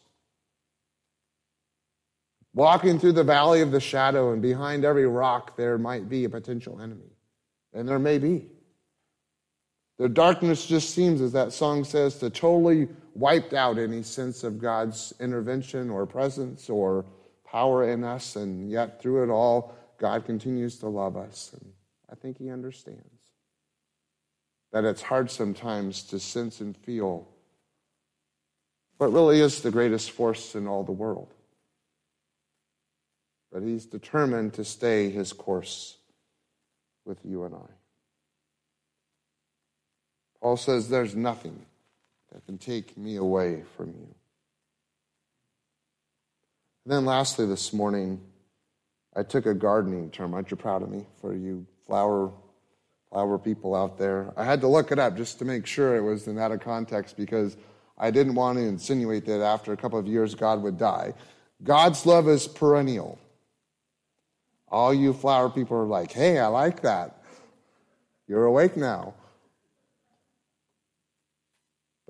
walking 2.55 2.97
through 2.97 3.13
the 3.13 3.23
valley 3.23 3.61
of 3.61 3.69
the 3.69 3.79
shadow, 3.79 4.33
and 4.33 4.41
behind 4.41 4.83
every 4.83 5.05
rock 5.05 5.55
there 5.55 5.77
might 5.77 6.09
be 6.09 6.23
a 6.23 6.29
potential 6.29 6.81
enemy. 6.81 7.11
And 7.75 7.87
there 7.87 7.99
may 7.99 8.17
be. 8.17 8.47
The 9.99 10.09
darkness 10.09 10.65
just 10.65 10.95
seems, 10.95 11.21
as 11.21 11.33
that 11.33 11.53
song 11.53 11.83
says, 11.83 12.17
to 12.17 12.31
totally 12.31 12.87
wiped 13.13 13.53
out 13.53 13.77
any 13.77 14.03
sense 14.03 14.43
of 14.43 14.59
God's 14.59 15.13
intervention 15.19 15.89
or 15.89 16.05
presence 16.05 16.69
or 16.69 17.05
power 17.45 17.87
in 17.89 18.03
us. 18.03 18.35
And 18.35 18.69
yet, 18.69 19.01
through 19.01 19.23
it 19.23 19.29
all, 19.29 19.75
God 19.97 20.25
continues 20.25 20.77
to 20.79 20.87
love 20.87 21.17
us. 21.17 21.51
And 21.53 21.71
I 22.11 22.15
think 22.15 22.37
He 22.37 22.49
understands 22.49 23.05
that 24.71 24.85
it's 24.85 25.01
hard 25.01 25.29
sometimes 25.29 26.03
to 26.03 26.19
sense 26.19 26.61
and 26.61 26.75
feel 26.77 27.27
what 28.97 29.11
really 29.11 29.41
is 29.41 29.61
the 29.61 29.71
greatest 29.71 30.11
force 30.11 30.55
in 30.55 30.67
all 30.67 30.83
the 30.83 30.91
world 30.91 31.33
but 33.51 33.63
he's 33.63 33.85
determined 33.85 34.53
to 34.53 34.63
stay 34.63 35.09
his 35.09 35.33
course 35.33 35.97
with 37.05 37.19
you 37.25 37.43
and 37.43 37.55
I. 37.55 37.69
Paul 40.41 40.57
says, 40.57 40.89
There's 40.89 41.15
nothing 41.15 41.65
that 42.31 42.45
can 42.45 42.57
take 42.57 42.97
me 42.97 43.17
away 43.17 43.63
from 43.75 43.87
you. 43.89 44.15
And 46.85 46.93
then, 46.93 47.05
lastly, 47.05 47.45
this 47.45 47.73
morning, 47.73 48.19
I 49.15 49.23
took 49.23 49.45
a 49.45 49.53
gardening 49.53 50.09
term. 50.09 50.33
Aren't 50.33 50.51
you 50.51 50.57
proud 50.57 50.81
of 50.81 50.89
me 50.89 51.05
for 51.19 51.35
you 51.35 51.65
flower, 51.85 52.31
flower 53.11 53.37
people 53.37 53.75
out 53.75 53.97
there? 53.97 54.33
I 54.37 54.45
had 54.45 54.61
to 54.61 54.67
look 54.67 54.91
it 54.91 54.99
up 54.99 55.15
just 55.15 55.37
to 55.39 55.45
make 55.45 55.65
sure 55.65 55.95
it 55.95 56.01
was 56.01 56.27
in 56.27 56.39
out 56.39 56.51
of 56.51 56.61
context 56.61 57.17
because 57.17 57.57
I 57.97 58.09
didn't 58.09 58.35
want 58.35 58.57
to 58.57 58.63
insinuate 58.63 59.25
that 59.25 59.41
after 59.41 59.73
a 59.73 59.77
couple 59.77 59.99
of 59.99 60.07
years 60.07 60.33
God 60.33 60.63
would 60.63 60.77
die. 60.77 61.13
God's 61.63 62.05
love 62.05 62.27
is 62.27 62.47
perennial. 62.47 63.19
All 64.69 64.93
you 64.93 65.13
flower 65.13 65.49
people 65.49 65.77
are 65.77 65.85
like, 65.85 66.11
hey, 66.11 66.39
I 66.39 66.47
like 66.47 66.81
that. 66.81 67.21
You're 68.27 68.45
awake 68.45 68.77
now. 68.77 69.13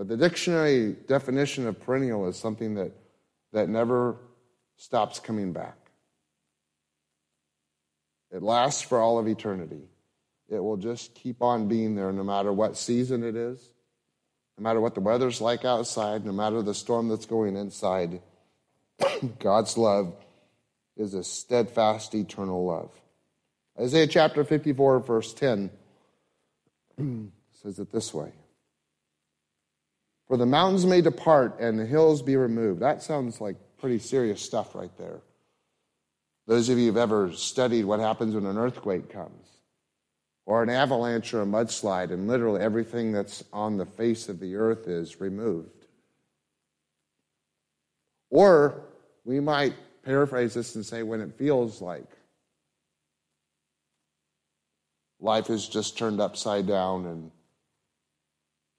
But 0.01 0.07
the 0.07 0.17
dictionary 0.17 0.95
definition 1.07 1.67
of 1.67 1.79
perennial 1.79 2.27
is 2.27 2.35
something 2.35 2.73
that, 2.73 2.91
that 3.53 3.69
never 3.69 4.17
stops 4.75 5.19
coming 5.19 5.53
back. 5.53 5.77
It 8.31 8.41
lasts 8.41 8.81
for 8.81 8.99
all 8.99 9.19
of 9.19 9.27
eternity. 9.27 9.83
It 10.49 10.57
will 10.57 10.77
just 10.77 11.13
keep 11.13 11.43
on 11.43 11.67
being 11.67 11.93
there 11.93 12.11
no 12.11 12.23
matter 12.23 12.51
what 12.51 12.77
season 12.77 13.23
it 13.23 13.35
is, 13.35 13.63
no 14.57 14.63
matter 14.63 14.81
what 14.81 14.95
the 14.95 15.01
weather's 15.01 15.39
like 15.39 15.65
outside, 15.65 16.25
no 16.25 16.31
matter 16.31 16.63
the 16.63 16.73
storm 16.73 17.07
that's 17.07 17.27
going 17.27 17.55
inside. 17.55 18.23
God's 19.37 19.77
love 19.77 20.15
is 20.97 21.13
a 21.13 21.23
steadfast, 21.23 22.15
eternal 22.15 22.65
love. 22.65 22.89
Isaiah 23.79 24.07
chapter 24.07 24.43
54, 24.43 24.99
verse 25.01 25.31
10 25.31 25.69
says 27.61 27.77
it 27.77 27.91
this 27.91 28.11
way 28.15 28.31
For 30.31 30.37
the 30.37 30.45
mountains 30.45 30.85
may 30.85 31.01
depart 31.01 31.59
and 31.59 31.77
the 31.77 31.85
hills 31.85 32.21
be 32.21 32.37
removed. 32.37 32.79
That 32.79 33.03
sounds 33.03 33.41
like 33.41 33.57
pretty 33.77 33.99
serious 33.99 34.41
stuff 34.41 34.73
right 34.73 34.97
there. 34.97 35.19
Those 36.47 36.69
of 36.69 36.77
you 36.77 36.85
who've 36.85 36.95
ever 36.95 37.33
studied 37.33 37.83
what 37.83 37.99
happens 37.99 38.33
when 38.33 38.45
an 38.45 38.57
earthquake 38.57 39.09
comes, 39.09 39.45
or 40.45 40.63
an 40.63 40.69
avalanche 40.69 41.33
or 41.33 41.41
a 41.41 41.45
mudslide, 41.45 42.11
and 42.11 42.29
literally 42.29 42.61
everything 42.61 43.11
that's 43.11 43.43
on 43.51 43.75
the 43.75 43.85
face 43.85 44.29
of 44.29 44.39
the 44.39 44.55
earth 44.55 44.87
is 44.87 45.19
removed. 45.19 45.85
Or 48.29 48.85
we 49.25 49.41
might 49.41 49.73
paraphrase 50.05 50.53
this 50.53 50.75
and 50.75 50.85
say, 50.85 51.03
when 51.03 51.19
it 51.19 51.33
feels 51.33 51.81
like 51.81 52.09
life 55.19 55.49
is 55.49 55.67
just 55.67 55.97
turned 55.97 56.21
upside 56.21 56.67
down 56.67 57.05
and 57.05 57.31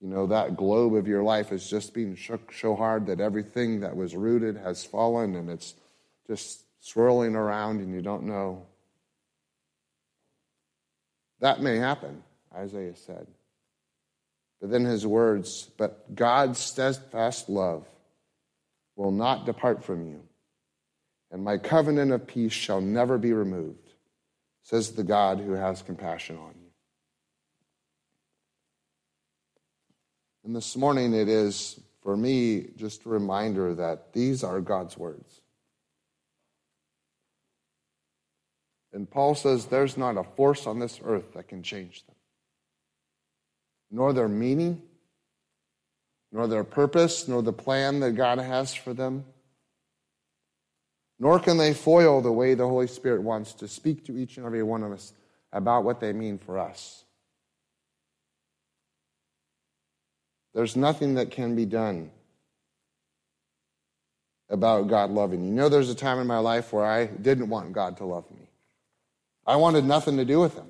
you 0.03 0.09
know 0.09 0.27
that 0.27 0.57
globe 0.57 0.95
of 0.95 1.07
your 1.07 1.23
life 1.23 1.53
is 1.53 1.69
just 1.69 1.93
being 1.93 2.13
shook 2.15 2.51
so 2.51 2.75
hard 2.75 3.07
that 3.07 3.21
everything 3.21 3.79
that 3.79 3.95
was 3.95 4.17
rooted 4.17 4.57
has 4.57 4.83
fallen 4.83 5.33
and 5.33 5.49
it's 5.49 5.75
just 6.27 6.65
swirling 6.81 7.37
around 7.37 7.79
and 7.79 7.93
you 7.93 8.01
don't 8.01 8.23
know. 8.23 8.65
That 11.39 11.61
may 11.61 11.77
happen, 11.77 12.21
Isaiah 12.53 12.97
said. 12.97 13.27
But 14.59 14.71
then 14.71 14.83
his 14.83 15.07
words, 15.07 15.69
but 15.77 16.13
God's 16.13 16.59
steadfast 16.59 17.47
love 17.47 17.87
will 18.97 19.11
not 19.11 19.45
depart 19.45 19.85
from 19.85 20.05
you, 20.05 20.21
and 21.31 21.45
my 21.45 21.57
covenant 21.57 22.11
of 22.11 22.27
peace 22.27 22.51
shall 22.51 22.81
never 22.81 23.17
be 23.17 23.31
removed, 23.31 23.93
says 24.63 24.91
the 24.91 25.03
God 25.03 25.39
who 25.39 25.53
has 25.53 25.81
compassion 25.81 26.37
on 26.37 26.53
you. 26.61 26.62
And 30.43 30.55
this 30.55 30.75
morning 30.75 31.13
it 31.13 31.29
is, 31.29 31.79
for 32.01 32.17
me, 32.17 32.67
just 32.75 33.05
a 33.05 33.09
reminder 33.09 33.73
that 33.75 34.11
these 34.11 34.43
are 34.43 34.59
God's 34.59 34.97
words. 34.97 35.41
And 38.91 39.09
Paul 39.09 39.35
says 39.35 39.65
there's 39.65 39.97
not 39.97 40.17
a 40.17 40.23
force 40.23 40.67
on 40.67 40.79
this 40.79 40.99
earth 41.03 41.33
that 41.33 41.47
can 41.47 41.63
change 41.63 42.05
them, 42.05 42.15
nor 43.89 44.13
their 44.13 44.27
meaning, 44.27 44.81
nor 46.31 46.47
their 46.47 46.63
purpose, 46.63 47.27
nor 47.27 47.41
the 47.41 47.53
plan 47.53 48.01
that 48.01 48.11
God 48.11 48.37
has 48.37 48.73
for 48.73 48.93
them. 48.93 49.25
Nor 51.19 51.39
can 51.39 51.57
they 51.57 51.73
foil 51.73 52.21
the 52.21 52.31
way 52.31 52.53
the 52.53 52.67
Holy 52.67 52.87
Spirit 52.87 53.21
wants 53.21 53.53
to 53.53 53.67
speak 53.67 54.03
to 54.05 54.17
each 54.17 54.37
and 54.37 54.45
every 54.45 54.63
one 54.63 54.83
of 54.83 54.91
us 54.91 55.13
about 55.53 55.85
what 55.85 55.99
they 55.99 56.11
mean 56.11 56.37
for 56.37 56.59
us. 56.59 57.02
There's 60.53 60.75
nothing 60.75 61.15
that 61.15 61.31
can 61.31 61.55
be 61.55 61.65
done 61.65 62.11
about 64.49 64.87
God 64.87 65.09
loving 65.09 65.43
you. 65.43 65.51
Know, 65.51 65.67
there's 65.67 65.89
a 65.89 65.95
time 65.95 66.19
in 66.19 66.27
my 66.27 66.37
life 66.37 66.71
where 66.71 66.85
I 66.85 67.07
didn't 67.07 67.49
want 67.49 67.73
God 67.73 67.97
to 67.97 68.05
love 68.05 68.29
me. 68.29 68.47
I 69.47 69.55
wanted 69.55 69.83
nothing 69.83 70.17
to 70.17 70.25
do 70.25 70.39
with 70.39 70.55
him. 70.55 70.67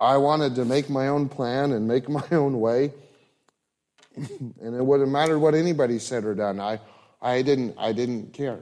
I 0.00 0.16
wanted 0.18 0.54
to 0.56 0.64
make 0.64 0.88
my 0.88 1.08
own 1.08 1.28
plan 1.28 1.72
and 1.72 1.88
make 1.88 2.08
my 2.20 2.24
own 2.30 2.60
way. 2.60 2.92
and 4.16 4.74
it 4.76 4.84
wouldn't 4.84 5.10
matter 5.10 5.38
what 5.38 5.54
anybody 5.54 5.98
said 5.98 6.24
or 6.24 6.34
done. 6.34 6.60
I, 6.60 6.80
I, 7.22 7.42
didn't, 7.42 7.74
I 7.78 7.92
didn't 7.92 8.32
care. 8.32 8.60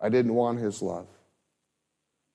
I 0.00 0.08
didn't 0.10 0.34
want 0.34 0.60
his 0.60 0.80
love. 0.80 1.06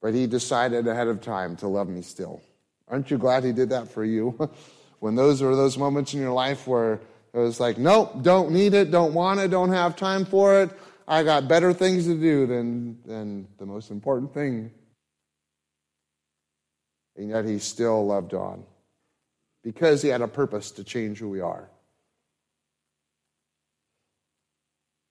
But 0.01 0.13
he 0.13 0.27
decided 0.27 0.85
ahead 0.85 1.07
of 1.07 1.21
time 1.21 1.55
to 1.57 1.67
love 1.67 1.87
me 1.87 2.01
still. 2.01 2.41
Aren't 2.89 3.09
you 3.09 3.17
glad 3.17 3.45
he 3.45 3.53
did 3.53 3.69
that 3.69 3.87
for 3.87 4.03
you? 4.03 4.51
when 5.03 5.15
those 5.15 5.41
were 5.41 5.53
those 5.53 5.77
moments 5.77 6.13
in 6.13 6.21
your 6.21 6.31
life 6.31 6.65
where 6.65 6.93
it 7.33 7.37
was 7.37 7.59
like, 7.59 7.77
nope, 7.77 8.23
don't 8.23 8.51
need 8.51 8.73
it, 8.73 8.89
don't 8.89 9.13
want 9.13 9.37
it, 9.37 9.49
don't 9.49 9.71
have 9.71 9.97
time 9.97 10.23
for 10.23 10.61
it. 10.61 10.69
I 11.05 11.23
got 11.23 11.49
better 11.49 11.73
things 11.73 12.05
to 12.05 12.17
do 12.17 12.47
than, 12.47 12.97
than 13.05 13.49
the 13.57 13.65
most 13.65 13.91
important 13.91 14.33
thing 14.33 14.71
and 17.17 17.29
yet 17.31 17.43
he 17.43 17.59
still 17.59 18.05
loved 18.05 18.33
on 18.33 18.63
because 19.61 20.01
he 20.01 20.07
had 20.07 20.21
a 20.21 20.27
purpose 20.27 20.71
to 20.71 20.85
change 20.85 21.19
who 21.19 21.27
we 21.27 21.41
are. 21.41 21.69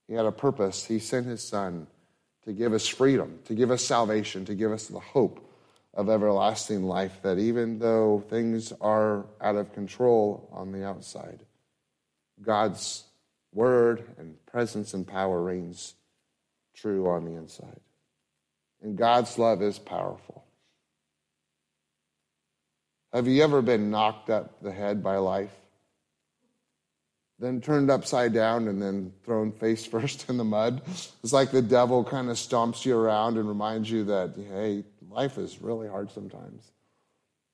He 0.08 0.14
had 0.14 0.24
a 0.24 0.32
purpose. 0.32 0.86
He 0.86 1.00
sent 1.00 1.26
his 1.26 1.42
son 1.42 1.86
to 2.44 2.54
give 2.54 2.72
us 2.72 2.88
freedom, 2.88 3.40
to 3.44 3.54
give 3.54 3.70
us 3.70 3.84
salvation, 3.84 4.46
to 4.46 4.54
give 4.54 4.72
us 4.72 4.86
the 4.86 5.00
hope 5.00 5.51
of 5.94 6.08
everlasting 6.08 6.84
life. 6.84 7.18
That 7.22 7.38
even 7.38 7.78
though 7.78 8.24
things 8.28 8.72
are 8.80 9.26
out 9.40 9.56
of 9.56 9.72
control 9.72 10.48
on 10.52 10.72
the 10.72 10.84
outside, 10.84 11.44
God's 12.40 13.04
word 13.52 14.04
and 14.18 14.34
presence 14.46 14.94
and 14.94 15.06
power 15.06 15.40
reigns 15.42 15.94
true 16.74 17.08
on 17.08 17.24
the 17.24 17.32
inside. 17.32 17.80
And 18.82 18.96
God's 18.96 19.38
love 19.38 19.62
is 19.62 19.78
powerful. 19.78 20.44
Have 23.12 23.28
you 23.28 23.42
ever 23.42 23.60
been 23.60 23.90
knocked 23.90 24.30
up 24.30 24.62
the 24.62 24.72
head 24.72 25.02
by 25.02 25.16
life? 25.16 25.54
Then 27.38 27.60
turned 27.60 27.90
upside 27.90 28.32
down 28.32 28.68
and 28.68 28.80
then 28.80 29.12
thrown 29.24 29.52
face 29.52 29.84
first 29.94 30.28
in 30.28 30.38
the 30.38 30.44
mud? 30.44 30.80
It's 31.22 31.32
like 31.32 31.50
the 31.50 31.62
devil 31.62 32.02
kind 32.02 32.30
of 32.30 32.36
stomps 32.36 32.84
you 32.84 32.96
around 32.96 33.36
and 33.36 33.46
reminds 33.46 33.90
you 33.90 34.04
that, 34.04 34.34
hey, 34.36 34.84
life 35.12 35.38
is 35.38 35.60
really 35.60 35.88
hard 35.88 36.10
sometimes. 36.10 36.70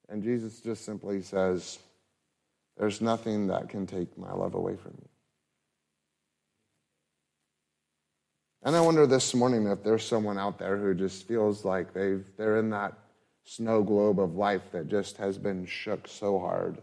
And 0.08 0.22
Jesus 0.22 0.60
just 0.60 0.84
simply 0.84 1.22
says, 1.22 1.78
There's 2.76 3.00
nothing 3.00 3.48
that 3.48 3.68
can 3.68 3.86
take 3.86 4.16
my 4.16 4.32
love 4.32 4.54
away 4.54 4.76
from 4.76 4.92
you. 4.98 5.08
And 8.62 8.74
I 8.74 8.80
wonder 8.80 9.06
this 9.06 9.34
morning 9.34 9.66
if 9.66 9.82
there's 9.82 10.04
someone 10.04 10.38
out 10.38 10.58
there 10.58 10.76
who 10.76 10.94
just 10.94 11.28
feels 11.28 11.64
like 11.64 11.92
they've, 11.94 12.24
they're 12.36 12.58
in 12.58 12.70
that 12.70 12.92
snow 13.44 13.82
globe 13.82 14.20
of 14.20 14.34
life 14.34 14.72
that 14.72 14.88
just 14.88 15.16
has 15.16 15.38
been 15.38 15.64
shook 15.64 16.08
so 16.08 16.38
hard. 16.38 16.78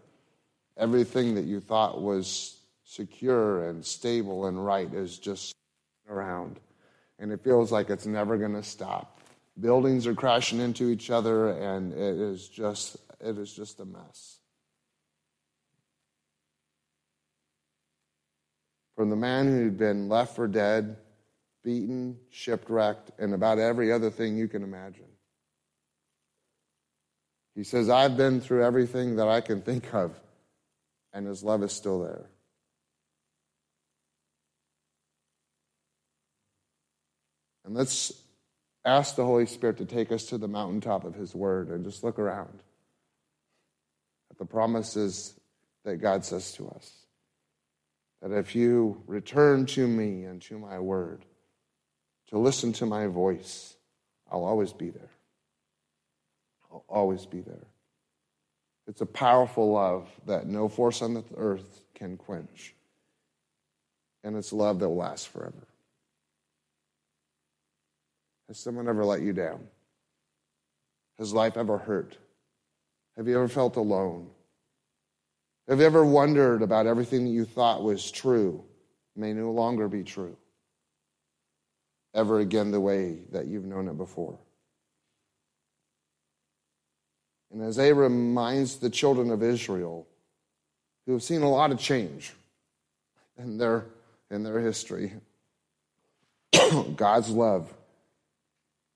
Everything 0.77 1.35
that 1.35 1.45
you 1.45 1.59
thought 1.59 2.01
was 2.01 2.57
secure 2.85 3.69
and 3.69 3.85
stable 3.85 4.45
and 4.45 4.63
right 4.63 4.91
is 4.93 5.17
just 5.19 5.53
around. 6.09 6.59
And 7.19 7.31
it 7.31 7.43
feels 7.43 7.71
like 7.71 7.89
it's 7.89 8.05
never 8.05 8.37
going 8.37 8.53
to 8.53 8.63
stop. 8.63 9.14
Buildings 9.59 10.05
are 10.07 10.13
crashing 10.13 10.59
into 10.59 10.89
each 10.89 11.09
other 11.09 11.49
and 11.49 11.93
it 11.93 12.17
is 12.17 12.47
just 12.47 12.97
it 13.19 13.37
is 13.37 13.53
just 13.53 13.79
a 13.79 13.85
mess. 13.85 14.39
From 18.95 19.09
the 19.09 19.15
man 19.15 19.47
who'd 19.47 19.77
been 19.77 20.09
left 20.09 20.35
for 20.35 20.47
dead, 20.47 20.97
beaten, 21.63 22.17
shipwrecked, 22.29 23.11
and 23.19 23.33
about 23.33 23.59
every 23.59 23.91
other 23.91 24.09
thing 24.09 24.37
you 24.37 24.47
can 24.47 24.63
imagine 24.63 25.05
he 27.55 27.63
says, 27.63 27.89
I've 27.89 28.17
been 28.17 28.41
through 28.41 28.65
everything 28.65 29.15
that 29.15 29.29
I 29.29 29.39
can 29.39 29.61
think 29.61 29.93
of, 29.93 30.19
and 31.13 31.25
his 31.25 31.41
love 31.41 31.63
is 31.63 31.71
still 31.71 32.03
there. 32.03 32.25
And 37.63 37.73
let's 37.73 38.11
ask 38.85 39.15
the 39.15 39.25
Holy 39.25 39.47
Spirit 39.47 39.77
to 39.77 39.85
take 39.85 40.11
us 40.11 40.25
to 40.25 40.37
the 40.37 40.47
mountaintop 40.47 41.03
of 41.03 41.15
his 41.15 41.33
word 41.33 41.69
and 41.69 41.83
just 41.83 42.03
look 42.03 42.19
around 42.19 42.61
at 44.31 44.37
the 44.37 44.45
promises 44.45 45.33
that 45.83 45.97
God 45.97 46.23
says 46.23 46.53
to 46.53 46.67
us. 46.69 46.91
That 48.21 48.31
if 48.31 48.55
you 48.55 49.03
return 49.07 49.65
to 49.67 49.87
me 49.87 50.23
and 50.23 50.41
to 50.43 50.57
my 50.57 50.79
word, 50.79 51.25
to 52.29 52.37
listen 52.37 52.73
to 52.73 52.85
my 52.85 53.07
voice, 53.07 53.75
I'll 54.31 54.45
always 54.45 54.73
be 54.73 54.89
there. 54.89 55.11
I'll 56.71 56.85
always 56.87 57.25
be 57.25 57.41
there. 57.41 57.67
It's 58.87 59.01
a 59.01 59.05
powerful 59.05 59.73
love 59.73 60.07
that 60.27 60.47
no 60.47 60.69
force 60.69 61.01
on 61.01 61.13
the 61.13 61.23
earth 61.37 61.81
can 61.95 62.17
quench. 62.17 62.75
And 64.23 64.35
it's 64.35 64.53
love 64.53 64.79
that 64.79 64.89
will 64.89 64.97
last 64.97 65.27
forever. 65.29 65.67
Has 68.47 68.59
someone 68.59 68.87
ever 68.87 69.03
let 69.03 69.21
you 69.21 69.33
down? 69.33 69.67
Has 71.17 71.33
life 71.33 71.57
ever 71.57 71.77
hurt? 71.77 72.17
Have 73.17 73.27
you 73.27 73.35
ever 73.35 73.47
felt 73.47 73.75
alone? 73.77 74.27
Have 75.67 75.79
you 75.79 75.85
ever 75.85 76.05
wondered 76.05 76.61
about 76.61 76.85
everything 76.85 77.25
that 77.25 77.31
you 77.31 77.45
thought 77.45 77.83
was 77.83 78.11
true 78.11 78.63
may 79.15 79.33
no 79.33 79.51
longer 79.51 79.87
be 79.87 80.03
true 80.03 80.37
ever 82.13 82.39
again 82.39 82.71
the 82.71 82.79
way 82.79 83.17
that 83.31 83.47
you've 83.47 83.65
known 83.65 83.87
it 83.87 83.97
before? 83.97 84.37
And 87.51 87.63
Isaiah 87.63 87.95
reminds 87.95 88.77
the 88.77 88.89
children 88.89 89.31
of 89.31 89.41
Israel 89.41 90.05
who 91.05 91.13
have 91.13 91.23
seen 91.23 91.41
a 91.41 91.49
lot 91.49 91.71
of 91.71 91.79
change 91.79 92.33
in 93.37 93.57
their, 93.57 93.85
in 94.29 94.43
their 94.43 94.59
history. 94.59 95.13
God's 96.95 97.29
love 97.29 97.73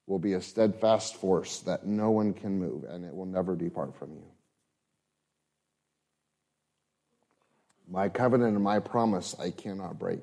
will 0.10 0.20
be 0.20 0.34
a 0.34 0.42
steadfast 0.42 1.16
force 1.18 1.60
that 1.60 1.86
no 1.86 2.10
one 2.10 2.34
can 2.34 2.58
move, 2.58 2.84
and 2.84 3.06
it 3.06 3.14
will 3.14 3.28
never 3.28 3.56
depart 3.56 3.96
from 3.96 4.12
you. 4.12 4.26
My 7.88 8.10
covenant 8.10 8.56
and 8.56 8.64
my 8.64 8.80
promise 8.80 9.36
I 9.40 9.52
cannot 9.52 10.00
break. 10.00 10.22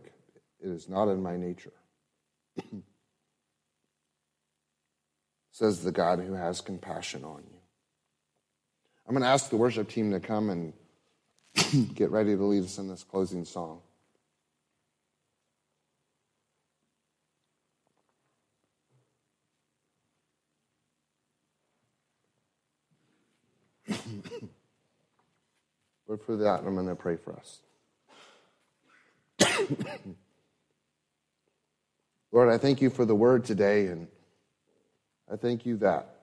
It 0.60 0.68
is 0.68 0.88
not 0.88 1.08
in 1.08 1.22
my 1.22 1.36
nature. 1.36 1.72
Says 5.52 5.84
the 5.84 5.92
God 5.92 6.18
who 6.18 6.34
has 6.34 6.60
compassion 6.60 7.24
on 7.24 7.44
you. 7.48 7.58
I'm 9.06 9.14
going 9.14 9.22
to 9.22 9.28
ask 9.28 9.50
the 9.50 9.56
worship 9.56 9.88
team 9.88 10.10
to 10.10 10.20
come 10.20 10.50
and 10.50 10.72
get 11.94 12.10
ready 12.10 12.36
to 12.36 12.44
lead 12.44 12.64
us 12.64 12.78
in 12.78 12.88
this 12.88 13.04
closing 13.04 13.44
song. 13.44 13.82
But 26.08 26.24
for 26.24 26.36
that, 26.36 26.60
and 26.60 26.68
I'm 26.68 26.74
going 26.74 26.86
to 26.88 26.94
pray 26.94 27.16
for 27.16 27.34
us. 27.34 27.60
Lord, 32.32 32.48
I 32.48 32.58
thank 32.58 32.80
you 32.80 32.90
for 32.90 33.04
the 33.04 33.14
word 33.14 33.44
today, 33.44 33.86
and 33.86 34.08
I 35.32 35.36
thank 35.36 35.66
you 35.66 35.76
that 35.78 36.16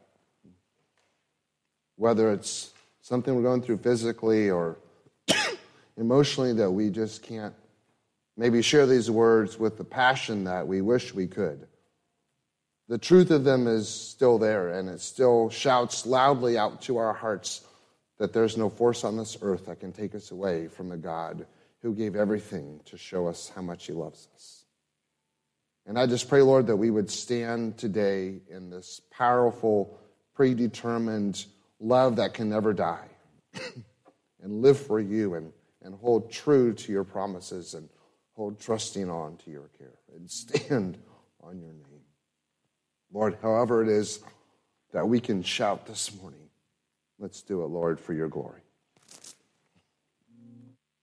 whether 1.95 2.31
it's 2.31 2.71
something 3.01 3.35
we're 3.35 3.43
going 3.43 3.61
through 3.61 3.77
physically 3.77 4.49
or 4.49 4.77
emotionally 5.97 6.53
that 6.53 6.71
we 6.71 6.89
just 6.89 7.23
can't 7.23 7.53
maybe 8.35 8.61
share 8.61 8.85
these 8.85 9.11
words 9.11 9.59
with 9.59 9.77
the 9.77 9.83
passion 9.83 10.45
that 10.45 10.67
we 10.67 10.81
wish 10.81 11.13
we 11.13 11.27
could. 11.27 11.67
The 12.89 12.97
truth 12.97 13.31
of 13.31 13.43
them 13.43 13.67
is 13.67 13.87
still 13.87 14.37
there, 14.37 14.69
and 14.69 14.89
it 14.89 15.01
still 15.01 15.49
shouts 15.49 16.05
loudly 16.05 16.57
out 16.57 16.81
to 16.83 16.97
our 16.97 17.13
hearts 17.13 17.61
that 18.19 18.33
there's 18.33 18.57
no 18.57 18.69
force 18.69 19.03
on 19.03 19.17
this 19.17 19.37
earth 19.41 19.65
that 19.65 19.79
can 19.79 19.91
take 19.91 20.15
us 20.15 20.31
away 20.31 20.67
from 20.67 20.89
the 20.89 20.97
God 20.97 21.45
who 21.81 21.93
gave 21.93 22.15
everything 22.15 22.79
to 22.85 22.97
show 22.97 23.27
us 23.27 23.51
how 23.53 23.61
much 23.61 23.87
He 23.87 23.93
loves 23.93 24.27
us. 24.33 24.65
And 25.85 25.99
I 25.99 26.07
just 26.07 26.29
pray, 26.29 26.41
Lord, 26.41 26.67
that 26.67 26.77
we 26.77 26.89
would 26.89 27.09
stand 27.09 27.77
today 27.77 28.39
in 28.49 28.69
this 28.69 29.01
powerful, 29.11 29.99
predetermined 30.33 31.45
love 31.79 32.15
that 32.15 32.33
can 32.33 32.49
never 32.49 32.73
die 32.73 33.07
and 34.41 34.61
live 34.61 34.79
for 34.79 34.99
you 34.99 35.33
and, 35.35 35.51
and 35.81 35.93
hold 35.95 36.31
true 36.31 36.73
to 36.73 36.91
your 36.91 37.03
promises 37.03 37.73
and 37.73 37.89
hold 38.33 38.59
trusting 38.59 39.09
on 39.09 39.35
to 39.37 39.51
your 39.51 39.69
care 39.77 39.99
and 40.15 40.29
stand 40.31 40.97
on 41.41 41.59
your 41.59 41.73
name. 41.73 42.01
Lord, 43.11 43.37
however 43.41 43.83
it 43.83 43.89
is 43.89 44.23
that 44.93 45.07
we 45.07 45.19
can 45.19 45.43
shout 45.43 45.85
this 45.85 46.15
morning, 46.21 46.42
let's 47.23 47.41
do 47.41 47.63
it, 47.63 47.67
Lord, 47.67 48.01
for 48.01 48.13
your 48.13 48.27
glory. 48.27 48.62